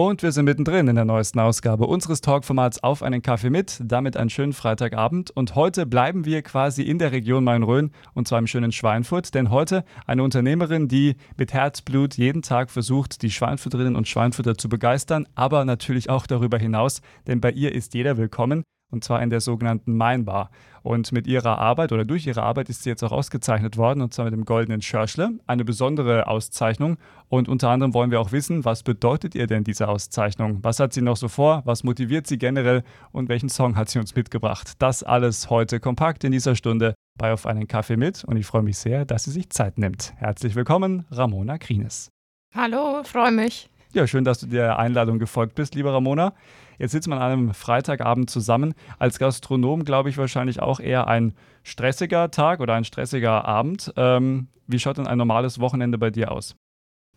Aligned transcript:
Und 0.00 0.22
wir 0.22 0.32
sind 0.32 0.46
mittendrin 0.46 0.88
in 0.88 0.94
der 0.94 1.04
neuesten 1.04 1.40
Ausgabe 1.40 1.86
unseres 1.86 2.22
Talkformats 2.22 2.82
Auf 2.82 3.02
einen 3.02 3.20
Kaffee 3.20 3.50
mit. 3.50 3.78
Damit 3.84 4.16
einen 4.16 4.30
schönen 4.30 4.54
Freitagabend. 4.54 5.30
Und 5.30 5.56
heute 5.56 5.84
bleiben 5.84 6.24
wir 6.24 6.40
quasi 6.40 6.84
in 6.84 6.98
der 6.98 7.12
Region 7.12 7.44
Main-Rhön 7.44 7.90
und 8.14 8.26
zwar 8.26 8.38
im 8.38 8.46
schönen 8.46 8.72
Schweinfurt. 8.72 9.34
Denn 9.34 9.50
heute 9.50 9.84
eine 10.06 10.22
Unternehmerin, 10.22 10.88
die 10.88 11.16
mit 11.36 11.52
Herzblut 11.52 12.16
jeden 12.16 12.40
Tag 12.40 12.70
versucht, 12.70 13.20
die 13.20 13.30
Schweinfurterinnen 13.30 13.94
und 13.94 14.08
Schweinfutter 14.08 14.56
zu 14.56 14.70
begeistern, 14.70 15.28
aber 15.34 15.66
natürlich 15.66 16.08
auch 16.08 16.26
darüber 16.26 16.56
hinaus. 16.56 17.02
Denn 17.26 17.42
bei 17.42 17.50
ihr 17.50 17.74
ist 17.74 17.92
jeder 17.92 18.16
willkommen 18.16 18.64
und 18.90 19.04
zwar 19.04 19.22
in 19.22 19.30
der 19.30 19.40
sogenannten 19.40 19.96
Mainbar. 19.96 20.50
Und 20.82 21.12
mit 21.12 21.26
ihrer 21.26 21.58
Arbeit 21.58 21.92
oder 21.92 22.04
durch 22.04 22.26
ihre 22.26 22.42
Arbeit 22.42 22.70
ist 22.70 22.82
sie 22.82 22.90
jetzt 22.90 23.02
auch 23.02 23.12
ausgezeichnet 23.12 23.76
worden, 23.76 24.00
und 24.00 24.14
zwar 24.14 24.24
mit 24.24 24.34
dem 24.34 24.44
Goldenen 24.44 24.80
Schörschle. 24.80 25.30
Eine 25.46 25.64
besondere 25.64 26.26
Auszeichnung. 26.26 26.96
Und 27.28 27.48
unter 27.48 27.68
anderem 27.68 27.92
wollen 27.92 28.10
wir 28.10 28.20
auch 28.20 28.32
wissen, 28.32 28.64
was 28.64 28.82
bedeutet 28.82 29.34
ihr 29.34 29.46
denn 29.46 29.64
diese 29.64 29.88
Auszeichnung? 29.88 30.60
Was 30.62 30.80
hat 30.80 30.92
sie 30.92 31.02
noch 31.02 31.16
so 31.16 31.28
vor? 31.28 31.62
Was 31.66 31.84
motiviert 31.84 32.26
sie 32.26 32.38
generell? 32.38 32.82
Und 33.12 33.28
welchen 33.28 33.48
Song 33.48 33.76
hat 33.76 33.90
sie 33.90 33.98
uns 33.98 34.14
mitgebracht? 34.14 34.72
Das 34.78 35.02
alles 35.02 35.50
heute 35.50 35.80
kompakt 35.80 36.24
in 36.24 36.32
dieser 36.32 36.56
Stunde 36.56 36.94
bei 37.18 37.32
Auf 37.32 37.46
einen 37.46 37.68
Kaffee 37.68 37.96
mit. 37.96 38.24
Und 38.24 38.38
ich 38.38 38.46
freue 38.46 38.62
mich 38.62 38.78
sehr, 38.78 39.04
dass 39.04 39.24
sie 39.24 39.30
sich 39.30 39.50
Zeit 39.50 39.78
nimmt. 39.78 40.14
Herzlich 40.16 40.54
willkommen, 40.54 41.04
Ramona 41.10 41.58
Krines. 41.58 42.08
Hallo, 42.54 43.02
freue 43.04 43.32
mich. 43.32 43.68
Ja, 43.92 44.06
schön, 44.06 44.24
dass 44.24 44.40
du 44.40 44.46
der 44.46 44.78
Einladung 44.78 45.18
gefolgt 45.18 45.56
bist, 45.56 45.74
liebe 45.74 45.92
Ramona. 45.92 46.32
Jetzt 46.80 46.92
sitzt 46.92 47.08
man 47.08 47.18
an 47.18 47.30
einem 47.30 47.54
Freitagabend 47.54 48.30
zusammen. 48.30 48.74
Als 48.98 49.18
Gastronom 49.18 49.84
glaube 49.84 50.08
ich 50.08 50.16
wahrscheinlich 50.16 50.60
auch 50.60 50.80
eher 50.80 51.08
ein 51.08 51.34
stressiger 51.62 52.30
Tag 52.30 52.60
oder 52.60 52.74
ein 52.74 52.84
stressiger 52.84 53.44
Abend. 53.44 53.92
Ähm, 53.96 54.48
wie 54.66 54.78
schaut 54.78 54.96
denn 54.96 55.06
ein 55.06 55.18
normales 55.18 55.60
Wochenende 55.60 55.98
bei 55.98 56.08
dir 56.08 56.32
aus? 56.32 56.56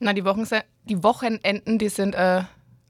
Na, 0.01 0.11
die, 0.11 0.25
Wochense 0.25 0.63
die 0.83 1.01
Wochenenden, 1.01 1.77
die 1.79 1.87
sind 1.87 2.13
äh, 2.13 2.43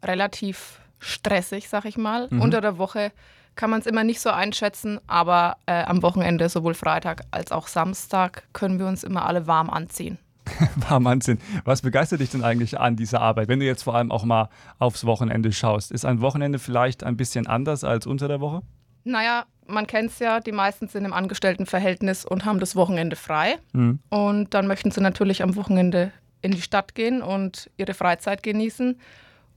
relativ 0.04 0.80
stressig, 0.98 1.70
sag 1.70 1.86
ich 1.86 1.96
mal. 1.96 2.28
Mhm. 2.32 2.42
Unter 2.42 2.60
der 2.60 2.80
Woche 2.80 3.12
kann 3.56 3.70
man 3.70 3.82
es 3.82 3.86
immer 3.86 4.04
nicht 4.04 4.20
so 4.20 4.32
einschätzen, 4.32 5.00
aber 5.06 5.58
äh, 5.68 5.84
am 5.84 6.02
Wochenende, 6.02 6.50
sowohl 6.50 6.74
Freitag 6.74 7.22
als 7.30 7.52
auch 7.52 7.68
Samstag, 7.68 8.48
können 8.52 8.80
wir 8.80 8.88
uns 8.88 9.04
immer 9.04 9.28
alle 9.28 9.46
warm 9.46 9.70
anziehen. 9.70 10.18
warm 10.76 11.08
anziehen. 11.08 11.40
Was 11.64 11.82
begeistert 11.82 12.20
dich 12.20 12.30
denn 12.30 12.44
eigentlich 12.44 12.80
an 12.80 12.96
dieser 12.96 13.22
Arbeit, 13.22 13.48
wenn 13.48 13.60
du 13.60 13.66
jetzt 13.66 13.84
vor 13.84 13.96
allem 13.96 14.12
auch 14.12 14.24
mal 14.26 14.50
aufs 14.80 15.06
Wochenende 15.06 15.52
schaust? 15.52 15.92
Ist 15.92 16.06
ein 16.06 16.22
Wochenende 16.22 16.60
vielleicht 16.60 17.04
ein 17.04 17.18
bisschen 17.18 17.48
anders 17.48 17.84
als 17.84 18.06
unter 18.06 18.28
der 18.28 18.42
Woche? 18.42 18.62
Naja, 19.04 19.46
man 19.68 19.88
kennt 19.88 20.12
es 20.12 20.20
ja, 20.20 20.40
die 20.40 20.52
meisten 20.52 20.88
sind 20.88 21.06
im 21.06 21.14
Angestelltenverhältnis 21.14 22.26
und 22.26 22.46
haben 22.46 22.60
das 22.60 22.76
Wochenende 22.76 23.16
frei. 23.16 23.58
Mhm. 23.74 24.00
Und 24.10 24.54
dann 24.54 24.68
möchten 24.68 24.92
sie 24.92 25.02
natürlich 25.02 25.44
am 25.44 25.56
Wochenende 25.56 26.12
in 26.42 26.52
die 26.52 26.62
Stadt 26.62 26.96
gehen 26.96 27.22
und 27.22 27.70
ihre 27.78 27.94
Freizeit 27.94 28.44
genießen. 28.44 29.00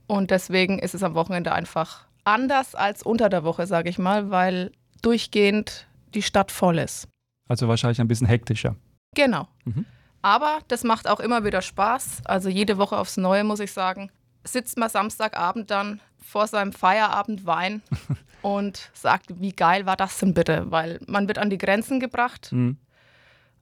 Und 0.07 0.31
deswegen 0.31 0.79
ist 0.79 0.95
es 0.95 1.03
am 1.03 1.15
Wochenende 1.15 1.51
einfach 1.51 2.07
anders 2.23 2.75
als 2.75 3.03
unter 3.03 3.29
der 3.29 3.43
Woche, 3.43 3.67
sage 3.67 3.89
ich 3.89 3.97
mal, 3.97 4.31
weil 4.31 4.71
durchgehend 5.01 5.87
die 6.13 6.21
Stadt 6.21 6.51
voll 6.51 6.77
ist. 6.77 7.07
Also 7.47 7.67
wahrscheinlich 7.67 8.01
ein 8.01 8.07
bisschen 8.07 8.27
hektischer. 8.27 8.75
Genau. 9.15 9.47
Mhm. 9.65 9.85
Aber 10.21 10.59
das 10.67 10.83
macht 10.83 11.07
auch 11.07 11.19
immer 11.19 11.43
wieder 11.43 11.61
Spaß. 11.61 12.21
Also 12.25 12.49
jede 12.49 12.77
Woche 12.77 12.97
aufs 12.97 13.17
Neue, 13.17 13.43
muss 13.43 13.59
ich 13.59 13.71
sagen. 13.71 14.11
Sitzt 14.43 14.77
man 14.77 14.89
Samstagabend 14.89 15.71
dann 15.71 16.01
vor 16.21 16.47
seinem 16.47 16.73
Feierabendwein 16.73 17.81
und 18.41 18.89
sagt, 18.93 19.41
wie 19.41 19.51
geil 19.53 19.85
war 19.85 19.95
das 19.95 20.17
denn 20.19 20.33
bitte? 20.33 20.69
Weil 20.69 20.99
man 21.07 21.27
wird 21.27 21.37
an 21.37 21.49
die 21.49 21.57
Grenzen 21.57 21.99
gebracht. 21.99 22.51
Mhm. 22.51 22.77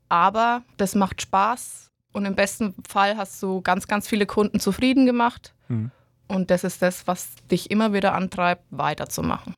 Aber 0.10 0.64
das 0.78 0.96
macht 0.96 1.22
Spaß. 1.22 1.92
Und 2.14 2.26
im 2.26 2.36
besten 2.36 2.74
Fall 2.88 3.18
hast 3.18 3.44
du 3.44 3.62
ganz, 3.62 3.88
ganz 3.88 4.08
viele 4.08 4.26
Kunden 4.26 4.60
zufrieden 4.60 5.06
gemacht. 5.06 5.54
Mhm. 5.68 5.92
Und 6.28 6.50
das 6.50 6.64
ist 6.64 6.82
das, 6.82 7.08
was 7.08 7.36
dich 7.52 7.70
immer 7.70 7.94
wieder 7.94 8.14
antreibt, 8.14 8.64
weiterzumachen. 8.72 9.54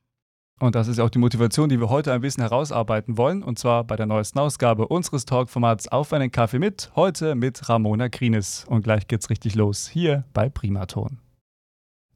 Und 0.60 0.74
das 0.74 0.88
ist 0.88 1.00
auch 1.00 1.10
die 1.10 1.20
Motivation, 1.20 1.70
die 1.70 1.80
wir 1.80 1.90
heute 1.90 2.12
ein 2.12 2.22
bisschen 2.22 2.42
herausarbeiten 2.42 3.18
wollen. 3.18 3.44
Und 3.44 3.60
zwar 3.60 3.84
bei 3.84 3.96
der 3.96 4.08
neuesten 4.08 4.40
Ausgabe 4.40 4.88
unseres 4.88 5.26
Talkformats 5.26 5.88
Auf 5.88 6.14
einen 6.14 6.32
Kaffee 6.32 6.58
mit. 6.58 6.92
Heute 6.96 7.36
mit 7.36 7.70
Ramona 7.70 8.10
Krines. 8.10 8.66
Und 8.68 8.82
gleich 8.82 9.08
geht's 9.08 9.30
richtig 9.30 9.54
los. 9.54 9.88
Hier 9.88 10.24
bei 10.34 10.50
Primaton. 10.50 11.20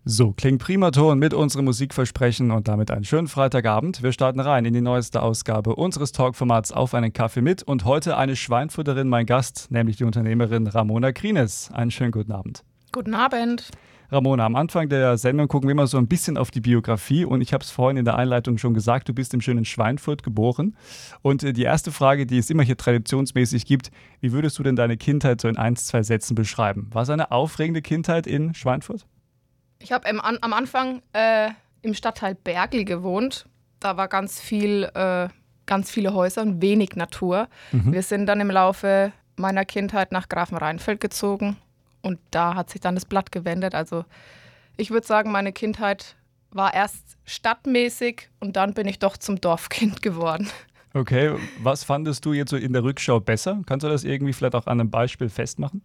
So 0.03 0.31
klingt 0.31 0.63
Primaton 0.63 1.19
mit 1.19 1.35
unserem 1.35 1.65
Musikversprechen 1.65 2.49
und 2.49 2.67
damit 2.67 2.89
einen 2.89 3.03
schönen 3.03 3.27
Freitagabend. 3.27 4.01
Wir 4.01 4.11
starten 4.11 4.39
rein 4.39 4.65
in 4.65 4.73
die 4.73 4.81
neueste 4.81 5.21
Ausgabe 5.21 5.75
unseres 5.75 6.11
Talkformats 6.11 6.71
Auf 6.71 6.95
einen 6.95 7.13
Kaffee 7.13 7.41
mit. 7.41 7.61
Und 7.61 7.85
heute 7.85 8.17
eine 8.17 8.35
Schweinfutterin, 8.35 9.07
mein 9.07 9.27
Gast, 9.27 9.69
nämlich 9.69 9.97
die 9.97 10.03
Unternehmerin 10.03 10.65
Ramona 10.65 11.11
Krines. 11.11 11.69
Einen 11.71 11.91
schönen 11.91 12.11
guten 12.11 12.31
Abend. 12.31 12.63
Guten 12.91 13.13
Abend. 13.13 13.69
Ramona, 14.11 14.45
am 14.45 14.57
Anfang 14.57 14.89
der 14.89 15.17
Sendung 15.17 15.47
gucken 15.47 15.69
wir 15.69 15.71
immer 15.71 15.87
so 15.87 15.97
ein 15.97 16.07
bisschen 16.07 16.37
auf 16.37 16.51
die 16.51 16.59
Biografie 16.59 17.23
und 17.23 17.39
ich 17.39 17.53
habe 17.53 17.63
es 17.63 17.71
vorhin 17.71 17.95
in 17.95 18.03
der 18.03 18.17
Einleitung 18.17 18.57
schon 18.57 18.73
gesagt, 18.73 19.07
du 19.07 19.13
bist 19.13 19.33
im 19.33 19.39
schönen 19.39 19.63
Schweinfurt 19.63 20.21
geboren. 20.21 20.75
Und 21.21 21.43
äh, 21.43 21.53
die 21.53 21.63
erste 21.63 21.93
Frage, 21.93 22.25
die 22.25 22.37
es 22.37 22.49
immer 22.49 22.63
hier 22.63 22.75
traditionsmäßig 22.75 23.65
gibt, 23.65 23.89
wie 24.19 24.33
würdest 24.33 24.59
du 24.59 24.63
denn 24.63 24.75
deine 24.75 24.97
Kindheit 24.97 25.39
so 25.39 25.47
in 25.47 25.55
ein, 25.55 25.77
zwei 25.77 26.03
Sätzen 26.03 26.35
beschreiben? 26.35 26.89
War 26.91 27.03
es 27.03 27.09
eine 27.09 27.31
aufregende 27.31 27.81
Kindheit 27.81 28.27
in 28.27 28.53
Schweinfurt? 28.53 29.05
Ich 29.79 29.93
habe 29.93 30.09
am 30.09 30.53
Anfang 30.53 31.01
äh, 31.13 31.51
im 31.81 31.93
Stadtteil 31.93 32.35
Bergl 32.35 32.83
gewohnt. 32.83 33.45
Da 33.79 33.95
war 33.95 34.09
ganz 34.09 34.41
viel, 34.41 34.89
äh, 34.93 35.29
ganz 35.65 35.89
viele 35.89 36.13
Häuser 36.13 36.41
und 36.41 36.61
wenig 36.61 36.97
Natur. 36.97 37.47
Mhm. 37.71 37.93
Wir 37.93 38.03
sind 38.03 38.25
dann 38.25 38.41
im 38.41 38.51
Laufe 38.51 39.13
meiner 39.37 39.63
Kindheit 39.63 40.11
nach 40.11 40.27
Grafenrheinfeld 40.27 40.99
gezogen 40.99 41.55
und 42.01 42.19
da 42.31 42.55
hat 42.55 42.69
sich 42.69 42.81
dann 42.81 42.95
das 42.95 43.05
Blatt 43.05 43.31
gewendet. 43.31 43.75
Also 43.75 44.05
ich 44.77 44.91
würde 44.91 45.05
sagen, 45.05 45.31
meine 45.31 45.53
Kindheit 45.53 46.15
war 46.51 46.73
erst 46.73 47.17
stadtmäßig 47.25 48.29
und 48.39 48.55
dann 48.55 48.73
bin 48.73 48.87
ich 48.87 48.99
doch 48.99 49.17
zum 49.17 49.39
Dorfkind 49.39 50.01
geworden. 50.01 50.49
Okay, 50.93 51.35
was 51.59 51.83
fandest 51.85 52.25
du 52.25 52.33
jetzt 52.33 52.49
so 52.49 52.57
in 52.57 52.73
der 52.73 52.83
Rückschau 52.83 53.19
besser? 53.19 53.61
Kannst 53.65 53.85
du 53.85 53.89
das 53.89 54.03
irgendwie 54.03 54.33
vielleicht 54.33 54.55
auch 54.55 54.67
an 54.67 54.81
einem 54.81 54.91
Beispiel 54.91 55.29
festmachen? 55.29 55.81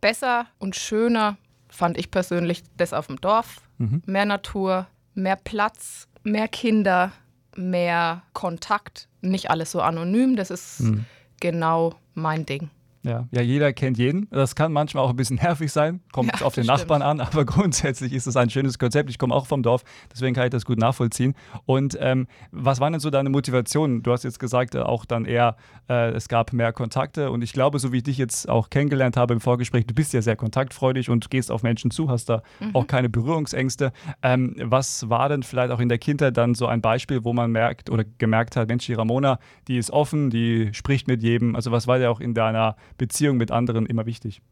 Besser 0.00 0.46
und 0.58 0.74
schöner 0.74 1.36
fand 1.68 1.96
ich 1.96 2.10
persönlich 2.10 2.64
das 2.76 2.92
auf 2.92 3.06
dem 3.06 3.20
Dorf. 3.20 3.60
Mhm. 3.78 4.02
Mehr 4.04 4.24
Natur, 4.24 4.88
mehr 5.14 5.36
Platz, 5.36 6.08
mehr 6.24 6.48
Kinder, 6.48 7.12
mehr 7.56 8.22
Kontakt. 8.32 9.08
Nicht 9.20 9.50
alles 9.50 9.70
so 9.70 9.80
anonym, 9.80 10.34
das 10.34 10.50
ist 10.50 10.80
mhm. 10.80 11.04
genau 11.40 11.94
mein 12.14 12.44
Ding. 12.44 12.70
Ja, 13.04 13.26
ja, 13.32 13.42
jeder 13.42 13.72
kennt 13.72 13.98
jeden. 13.98 14.28
Das 14.30 14.54
kann 14.54 14.72
manchmal 14.72 15.04
auch 15.04 15.10
ein 15.10 15.16
bisschen 15.16 15.36
nervig 15.42 15.72
sein, 15.72 16.00
kommt 16.12 16.38
ja, 16.38 16.46
auf 16.46 16.54
den 16.54 16.66
Nachbarn 16.66 17.02
an, 17.02 17.20
aber 17.20 17.44
grundsätzlich 17.52 18.12
ist 18.12 18.26
es 18.26 18.36
ein 18.36 18.48
schönes 18.48 18.78
Konzept. 18.78 19.10
Ich 19.10 19.18
komme 19.18 19.34
auch 19.34 19.46
vom 19.46 19.62
Dorf, 19.62 19.82
deswegen 20.12 20.34
kann 20.34 20.44
ich 20.44 20.50
das 20.50 20.64
gut 20.64 20.78
nachvollziehen. 20.78 21.34
Und 21.66 21.98
ähm, 22.00 22.28
was 22.52 22.78
waren 22.80 22.92
denn 22.92 23.00
so 23.00 23.10
deine 23.10 23.28
Motivationen? 23.28 24.02
Du 24.02 24.12
hast 24.12 24.22
jetzt 24.22 24.38
gesagt, 24.38 24.74
äh, 24.74 24.80
auch 24.80 25.04
dann 25.04 25.24
eher, 25.24 25.56
äh, 25.88 26.10
es 26.10 26.28
gab 26.28 26.52
mehr 26.52 26.72
Kontakte 26.72 27.30
und 27.30 27.42
ich 27.42 27.52
glaube, 27.52 27.80
so 27.80 27.92
wie 27.92 27.98
ich 27.98 28.02
dich 28.04 28.18
jetzt 28.18 28.48
auch 28.48 28.70
kennengelernt 28.70 29.16
habe 29.16 29.34
im 29.34 29.40
Vorgespräch, 29.40 29.86
du 29.86 29.94
bist 29.94 30.12
ja 30.12 30.22
sehr 30.22 30.36
kontaktfreudig 30.36 31.10
und 31.10 31.28
gehst 31.30 31.50
auf 31.50 31.64
Menschen 31.64 31.90
zu, 31.90 32.08
hast 32.08 32.28
da 32.28 32.42
mhm. 32.60 32.74
auch 32.74 32.86
keine 32.86 33.08
Berührungsängste. 33.08 33.92
Ähm, 34.22 34.54
was 34.62 35.10
war 35.10 35.28
denn 35.28 35.42
vielleicht 35.42 35.72
auch 35.72 35.80
in 35.80 35.88
der 35.88 35.98
Kindheit 35.98 36.36
dann 36.36 36.54
so 36.54 36.66
ein 36.66 36.80
Beispiel, 36.80 37.24
wo 37.24 37.32
man 37.32 37.50
merkt 37.50 37.90
oder 37.90 38.04
gemerkt 38.18 38.54
hat, 38.54 38.68
Mensch, 38.68 38.86
die 38.86 38.94
Ramona, 38.94 39.40
die 39.66 39.76
ist 39.76 39.90
offen, 39.90 40.30
die 40.30 40.72
spricht 40.72 41.08
mit 41.08 41.22
jedem. 41.22 41.56
Also 41.56 41.72
was 41.72 41.88
war 41.88 41.98
ja 41.98 42.08
auch 42.08 42.20
in 42.20 42.34
deiner 42.34 42.76
Beziehung 42.98 43.36
mit 43.36 43.50
anderen 43.50 43.86
immer 43.86 44.06
wichtig? 44.06 44.42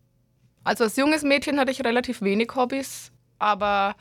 Also 0.65 0.85
als 0.85 0.97
junges 0.97 1.23
Mädchen 1.23 1.59
hatte 1.59 1.71
ich 1.71 1.85
relativ 1.85 2.23
wenig 2.23 2.55
Hobbys, 2.55 3.13
aber 3.39 3.95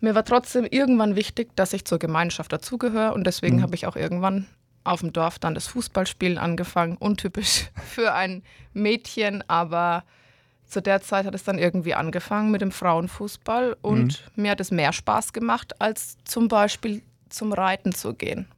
mir 0.00 0.14
war 0.14 0.24
trotzdem 0.24 0.64
irgendwann 0.64 1.14
wichtig, 1.14 1.54
dass 1.56 1.72
ich 1.72 1.84
zur 1.84 1.98
Gemeinschaft 1.98 2.52
dazugehöre 2.52 3.14
und 3.14 3.24
deswegen 3.24 3.58
mhm. 3.58 3.62
habe 3.62 3.74
ich 3.74 3.86
auch 3.86 3.96
irgendwann 3.96 4.46
auf 4.84 5.00
dem 5.00 5.12
Dorf 5.12 5.38
dann 5.38 5.54
das 5.54 5.68
Fußballspielen 5.68 6.38
angefangen. 6.38 6.96
Untypisch 6.96 7.70
für 7.84 8.12
ein 8.12 8.42
Mädchen, 8.72 9.44
aber 9.48 10.04
zu 10.66 10.80
der 10.80 11.02
Zeit 11.02 11.26
hat 11.26 11.34
es 11.34 11.44
dann 11.44 11.58
irgendwie 11.58 11.94
angefangen 11.94 12.50
mit 12.50 12.62
dem 12.62 12.72
Frauenfußball 12.72 13.76
und 13.82 14.24
mhm. 14.36 14.42
mir 14.42 14.50
hat 14.52 14.60
es 14.60 14.70
mehr 14.70 14.92
Spaß 14.92 15.32
gemacht, 15.32 15.80
als 15.80 16.16
zum 16.24 16.48
Beispiel 16.48 17.02
zum 17.28 17.52
Reiten 17.52 17.92
zu 17.92 18.14
gehen. 18.14 18.48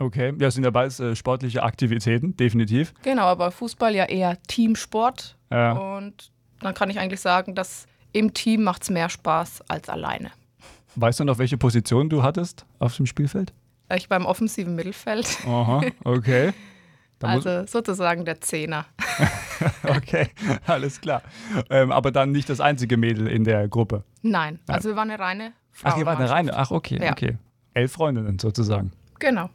Okay, 0.00 0.32
ja, 0.38 0.50
sind 0.50 0.64
ja 0.64 0.70
beides 0.70 0.98
äh, 0.98 1.14
sportliche 1.14 1.62
Aktivitäten, 1.62 2.34
definitiv. 2.34 2.94
Genau, 3.02 3.24
aber 3.24 3.50
Fußball 3.50 3.94
ja 3.94 4.06
eher 4.06 4.42
Teamsport. 4.48 5.36
Ja. 5.50 5.72
Und 5.72 6.32
dann 6.60 6.72
kann 6.72 6.88
ich 6.88 6.98
eigentlich 6.98 7.20
sagen, 7.20 7.54
dass 7.54 7.86
im 8.12 8.32
Team 8.32 8.62
macht 8.62 8.82
es 8.82 8.90
mehr 8.90 9.10
Spaß 9.10 9.62
als 9.68 9.90
alleine. 9.90 10.30
Weißt 10.96 11.20
du 11.20 11.24
noch, 11.24 11.36
welche 11.36 11.58
Position 11.58 12.08
du 12.08 12.22
hattest 12.22 12.64
auf 12.78 12.96
dem 12.96 13.04
Spielfeld? 13.04 13.52
Ich 13.94 14.08
war 14.08 14.16
im 14.16 14.24
offensiven 14.24 14.74
Mittelfeld. 14.74 15.38
Aha, 15.46 15.82
okay. 16.04 16.52
also 17.20 17.66
sozusagen 17.66 18.24
der 18.24 18.40
Zehner. 18.40 18.86
okay, 19.84 20.28
alles 20.66 21.02
klar. 21.02 21.22
Ähm, 21.68 21.92
aber 21.92 22.10
dann 22.10 22.32
nicht 22.32 22.48
das 22.48 22.60
einzige 22.60 22.96
Mädel 22.96 23.26
in 23.26 23.44
der 23.44 23.68
Gruppe. 23.68 24.04
Nein, 24.22 24.60
also 24.66 24.88
wir 24.88 24.96
waren 24.96 25.10
eine 25.10 25.20
reine 25.20 25.52
Frau. 25.72 25.90
Ach, 25.90 25.98
ihr 25.98 26.06
wart 26.06 26.20
eine 26.20 26.30
reine. 26.30 26.56
Ach, 26.56 26.70
okay, 26.70 26.98
ja. 27.02 27.12
okay. 27.12 27.36
Elf 27.74 27.92
Freundinnen 27.92 28.38
sozusagen. 28.38 28.92
Genau. 29.20 29.50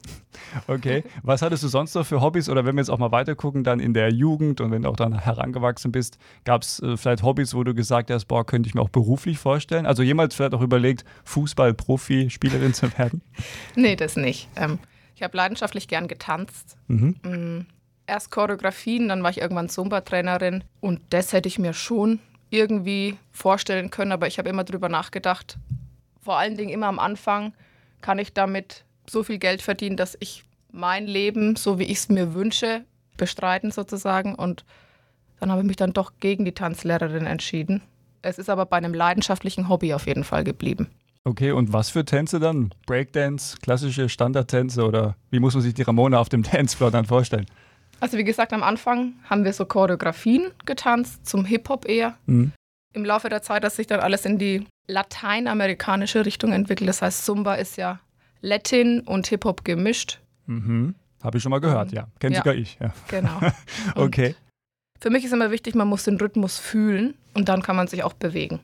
Okay. 0.68 1.04
Was 1.22 1.42
hattest 1.42 1.62
du 1.62 1.68
sonst 1.68 1.94
noch 1.94 2.06
für 2.06 2.20
Hobbys? 2.20 2.48
Oder 2.48 2.64
wenn 2.64 2.76
wir 2.76 2.80
jetzt 2.80 2.88
auch 2.88 2.98
mal 2.98 3.12
weitergucken, 3.12 3.64
dann 3.64 3.80
in 3.80 3.92
der 3.94 4.10
Jugend 4.12 4.60
und 4.60 4.70
wenn 4.70 4.82
du 4.82 4.88
auch 4.88 4.96
dann 4.96 5.18
herangewachsen 5.18 5.92
bist, 5.92 6.18
gab 6.44 6.62
es 6.62 6.80
äh, 6.80 6.96
vielleicht 6.96 7.22
Hobbys, 7.22 7.54
wo 7.54 7.64
du 7.64 7.74
gesagt 7.74 8.10
hast, 8.10 8.26
boah, 8.26 8.46
könnte 8.46 8.68
ich 8.68 8.74
mir 8.74 8.80
auch 8.80 8.88
beruflich 8.88 9.38
vorstellen? 9.38 9.84
Also 9.84 10.02
jemals 10.02 10.34
vielleicht 10.34 10.54
auch 10.54 10.62
überlegt, 10.62 11.04
Fußball-Profi, 11.24 12.30
Spielerin 12.30 12.72
zu 12.72 12.96
werden? 12.96 13.22
Nee, 13.74 13.96
das 13.96 14.16
nicht. 14.16 14.48
Ähm, 14.56 14.78
ich 15.14 15.22
habe 15.22 15.36
leidenschaftlich 15.36 15.88
gern 15.88 16.08
getanzt. 16.08 16.76
Mhm. 16.88 17.16
Mm, 17.22 17.66
erst 18.06 18.30
Choreografien, 18.30 19.08
dann 19.08 19.22
war 19.22 19.30
ich 19.30 19.40
irgendwann 19.40 19.68
Zumba-Trainerin 19.68 20.64
und 20.80 21.00
das 21.10 21.32
hätte 21.32 21.48
ich 21.48 21.58
mir 21.58 21.72
schon 21.72 22.20
irgendwie 22.50 23.16
vorstellen 23.32 23.90
können, 23.90 24.12
aber 24.12 24.26
ich 24.26 24.38
habe 24.38 24.48
immer 24.48 24.64
drüber 24.64 24.88
nachgedacht. 24.88 25.58
Vor 26.22 26.38
allen 26.38 26.56
Dingen 26.56 26.70
immer 26.70 26.86
am 26.86 26.98
Anfang 26.98 27.52
kann 28.00 28.18
ich 28.18 28.32
damit 28.32 28.84
so 29.08 29.22
viel 29.22 29.38
Geld 29.38 29.62
verdienen, 29.62 29.96
dass 29.96 30.16
ich 30.20 30.44
mein 30.72 31.06
Leben, 31.06 31.56
so 31.56 31.78
wie 31.78 31.84
ich 31.84 31.98
es 31.98 32.08
mir 32.08 32.34
wünsche, 32.34 32.84
bestreiten 33.16 33.70
sozusagen. 33.70 34.34
Und 34.34 34.64
dann 35.40 35.50
habe 35.50 35.62
ich 35.62 35.66
mich 35.66 35.76
dann 35.76 35.92
doch 35.92 36.12
gegen 36.20 36.44
die 36.44 36.52
Tanzlehrerin 36.52 37.26
entschieden. 37.26 37.82
Es 38.22 38.38
ist 38.38 38.50
aber 38.50 38.66
bei 38.66 38.76
einem 38.76 38.94
leidenschaftlichen 38.94 39.68
Hobby 39.68 39.94
auf 39.94 40.06
jeden 40.06 40.24
Fall 40.24 40.44
geblieben. 40.44 40.90
Okay, 41.24 41.50
und 41.50 41.72
was 41.72 41.90
für 41.90 42.04
Tänze 42.04 42.38
dann? 42.38 42.72
Breakdance, 42.86 43.56
klassische 43.60 44.08
Standardtänze 44.08 44.84
oder 44.84 45.16
wie 45.30 45.40
muss 45.40 45.54
man 45.54 45.62
sich 45.62 45.74
die 45.74 45.82
Ramona 45.82 46.20
auf 46.20 46.28
dem 46.28 46.42
Dancefloor 46.50 46.90
dann 46.90 47.04
vorstellen? 47.04 47.46
Also 47.98 48.18
wie 48.18 48.24
gesagt, 48.24 48.52
am 48.52 48.62
Anfang 48.62 49.14
haben 49.28 49.44
wir 49.44 49.52
so 49.52 49.64
Choreografien 49.64 50.50
getanzt, 50.66 51.26
zum 51.26 51.44
Hip-Hop 51.44 51.88
eher. 51.88 52.16
Mhm. 52.26 52.52
Im 52.92 53.04
Laufe 53.04 53.28
der 53.28 53.42
Zeit 53.42 53.64
hat 53.64 53.72
sich 53.72 53.86
dann 53.86 54.00
alles 54.00 54.24
in 54.24 54.38
die 54.38 54.66
lateinamerikanische 54.86 56.24
Richtung 56.24 56.52
entwickelt. 56.52 56.88
Das 56.88 57.02
heißt, 57.02 57.24
Zumba 57.24 57.54
ist 57.54 57.76
ja 57.76 58.00
Latin 58.46 59.00
und 59.00 59.26
Hip-Hop 59.26 59.64
gemischt. 59.64 60.20
Mhm. 60.46 60.94
Habe 61.22 61.38
ich 61.38 61.42
schon 61.42 61.50
mal 61.50 61.58
gehört, 61.60 61.92
ja. 61.92 62.06
Kennt 62.20 62.34
ja, 62.34 62.40
sogar 62.40 62.54
ich. 62.54 62.78
Ja. 62.80 62.92
Genau. 63.08 63.40
okay. 63.96 64.36
Für 65.00 65.10
mich 65.10 65.24
ist 65.24 65.32
immer 65.32 65.50
wichtig, 65.50 65.74
man 65.74 65.88
muss 65.88 66.04
den 66.04 66.16
Rhythmus 66.16 66.58
fühlen 66.58 67.14
und 67.34 67.48
dann 67.48 67.62
kann 67.62 67.74
man 67.74 67.88
sich 67.88 68.04
auch 68.04 68.12
bewegen. 68.12 68.60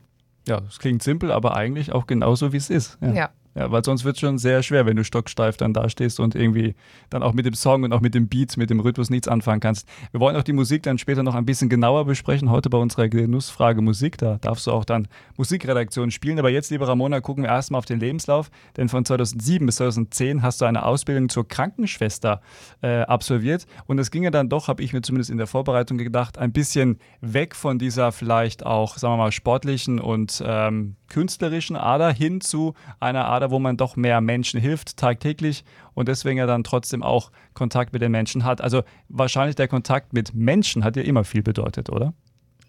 Ja, 0.47 0.63
es 0.69 0.79
klingt 0.79 1.03
simpel, 1.03 1.33
aber 1.33 1.57
eigentlich 1.57 1.93
auch 1.93 2.07
genauso, 2.07 2.53
wie 2.53 2.57
es 2.57 2.71
ist. 2.71 2.97
Ja. 3.01 3.13
ja. 3.13 3.31
Ja, 3.55 3.71
weil 3.71 3.85
sonst 3.85 4.05
wird 4.05 4.17
es 4.17 4.21
schon 4.21 4.39
sehr 4.39 4.63
schwer, 4.63 4.87
wenn 4.87 4.97
du 4.97 5.05
stocksteif 5.05 5.59
dann 5.59 5.75
dastehst 5.75 6.21
und 6.21 6.35
irgendwie 6.35 6.75
dann 7.11 7.23
auch 7.23 7.35
mit 7.35 7.45
dem 7.45 7.55
Song 7.55 7.83
und 7.83 7.93
auch 7.93 8.01
mit 8.01 8.15
dem 8.15 8.29
Beat, 8.29 8.57
mit 8.57 8.71
dem 8.71 8.81
Rhythmus 8.81 9.11
nichts 9.11 9.29
anfangen 9.29 9.61
kannst. 9.61 9.87
Wir 10.11 10.21
wollen 10.21 10.37
auch 10.37 10.43
die 10.43 10.55
Musik 10.55 10.83
dann 10.85 10.97
später 10.97 11.23
noch 11.23 11.35
ein 11.35 11.45
bisschen 11.45 11.69
genauer 11.69 12.07
besprechen. 12.07 12.51
Heute 12.51 12.71
bei 12.71 12.79
unserer 12.79 13.09
Genussfrage 13.09 13.83
Musik. 13.83 14.17
Da 14.17 14.39
darfst 14.41 14.67
du 14.67 14.73
auch 14.73 14.87
dann 14.87 15.07
Musikredaktion 15.37 16.11
spielen. 16.11 16.39
Aber 16.39 16.49
jetzt, 16.49 16.71
liebe 16.71 16.89
Ramona, 16.89 17.21
gucken 17.21 17.45
wir 17.45 17.51
erstmal 17.51 17.79
auf 17.79 17.85
den 17.85 18.01
Lebenslauf. 18.01 18.51
Denn 18.79 18.89
von 18.89 19.05
2007 19.05 19.67
bis 19.67 19.77
2010 19.77 20.43
hast 20.43 20.61
du 20.63 20.65
eine 20.65 20.87
Ausbildung 20.87 21.29
zur 21.29 21.47
Krankenschwester 21.47 22.41
äh, 22.81 23.03
absolviert. 23.03 23.67
Und 23.87 23.99
es 23.99 24.11
ging 24.11 24.23
ja 24.23 24.31
dann 24.31 24.49
doch, 24.49 24.69
habe 24.69 24.83
ich 24.83 24.95
mir 24.95 25.03
zumindest 25.03 25.31
in 25.31 25.39
der 25.39 25.47
Vorbereitung 25.47 25.99
gedacht, 25.99 26.39
ein 26.39 26.53
bisschen 26.53 26.99
weg 27.21 27.55
von 27.55 27.79
dieser 27.79 28.13
vielleicht 28.13 28.65
auch, 28.65 28.97
sagen 28.97 29.13
wir 29.15 29.19
mal, 29.19 29.33
sportlichen 29.33 30.01
und 30.01 30.43
ähm, 30.47 30.97
künstlerischen 31.09 31.77
Ader 31.77 32.13
hin 32.13 32.41
zu 32.41 32.75
einer 32.99 33.27
Ader, 33.27 33.42
wo 33.51 33.59
man 33.59 33.77
doch 33.77 33.97
mehr 33.97 34.21
Menschen 34.21 34.61
hilft 34.61 34.97
tagtäglich 34.97 35.65
und 35.95 36.09
deswegen 36.09 36.39
ja 36.39 36.47
dann 36.47 36.65
trotzdem 36.65 37.03
auch 37.03 37.31
Kontakt 37.55 37.93
mit 37.93 38.03
den 38.03 38.13
Menschen 38.13 38.45
hat. 38.45 38.61
Also 38.61 38.83
wahrscheinlich 39.09 39.57
der 39.57 39.69
Kontakt 39.69 40.13
mit 40.13 40.35
Menschen 40.35 40.85
hat 40.85 40.97
ja 40.97 41.03
immer 41.03 41.25
viel 41.25 41.43
bedeutet, 41.43 41.91
oder? 41.91 42.15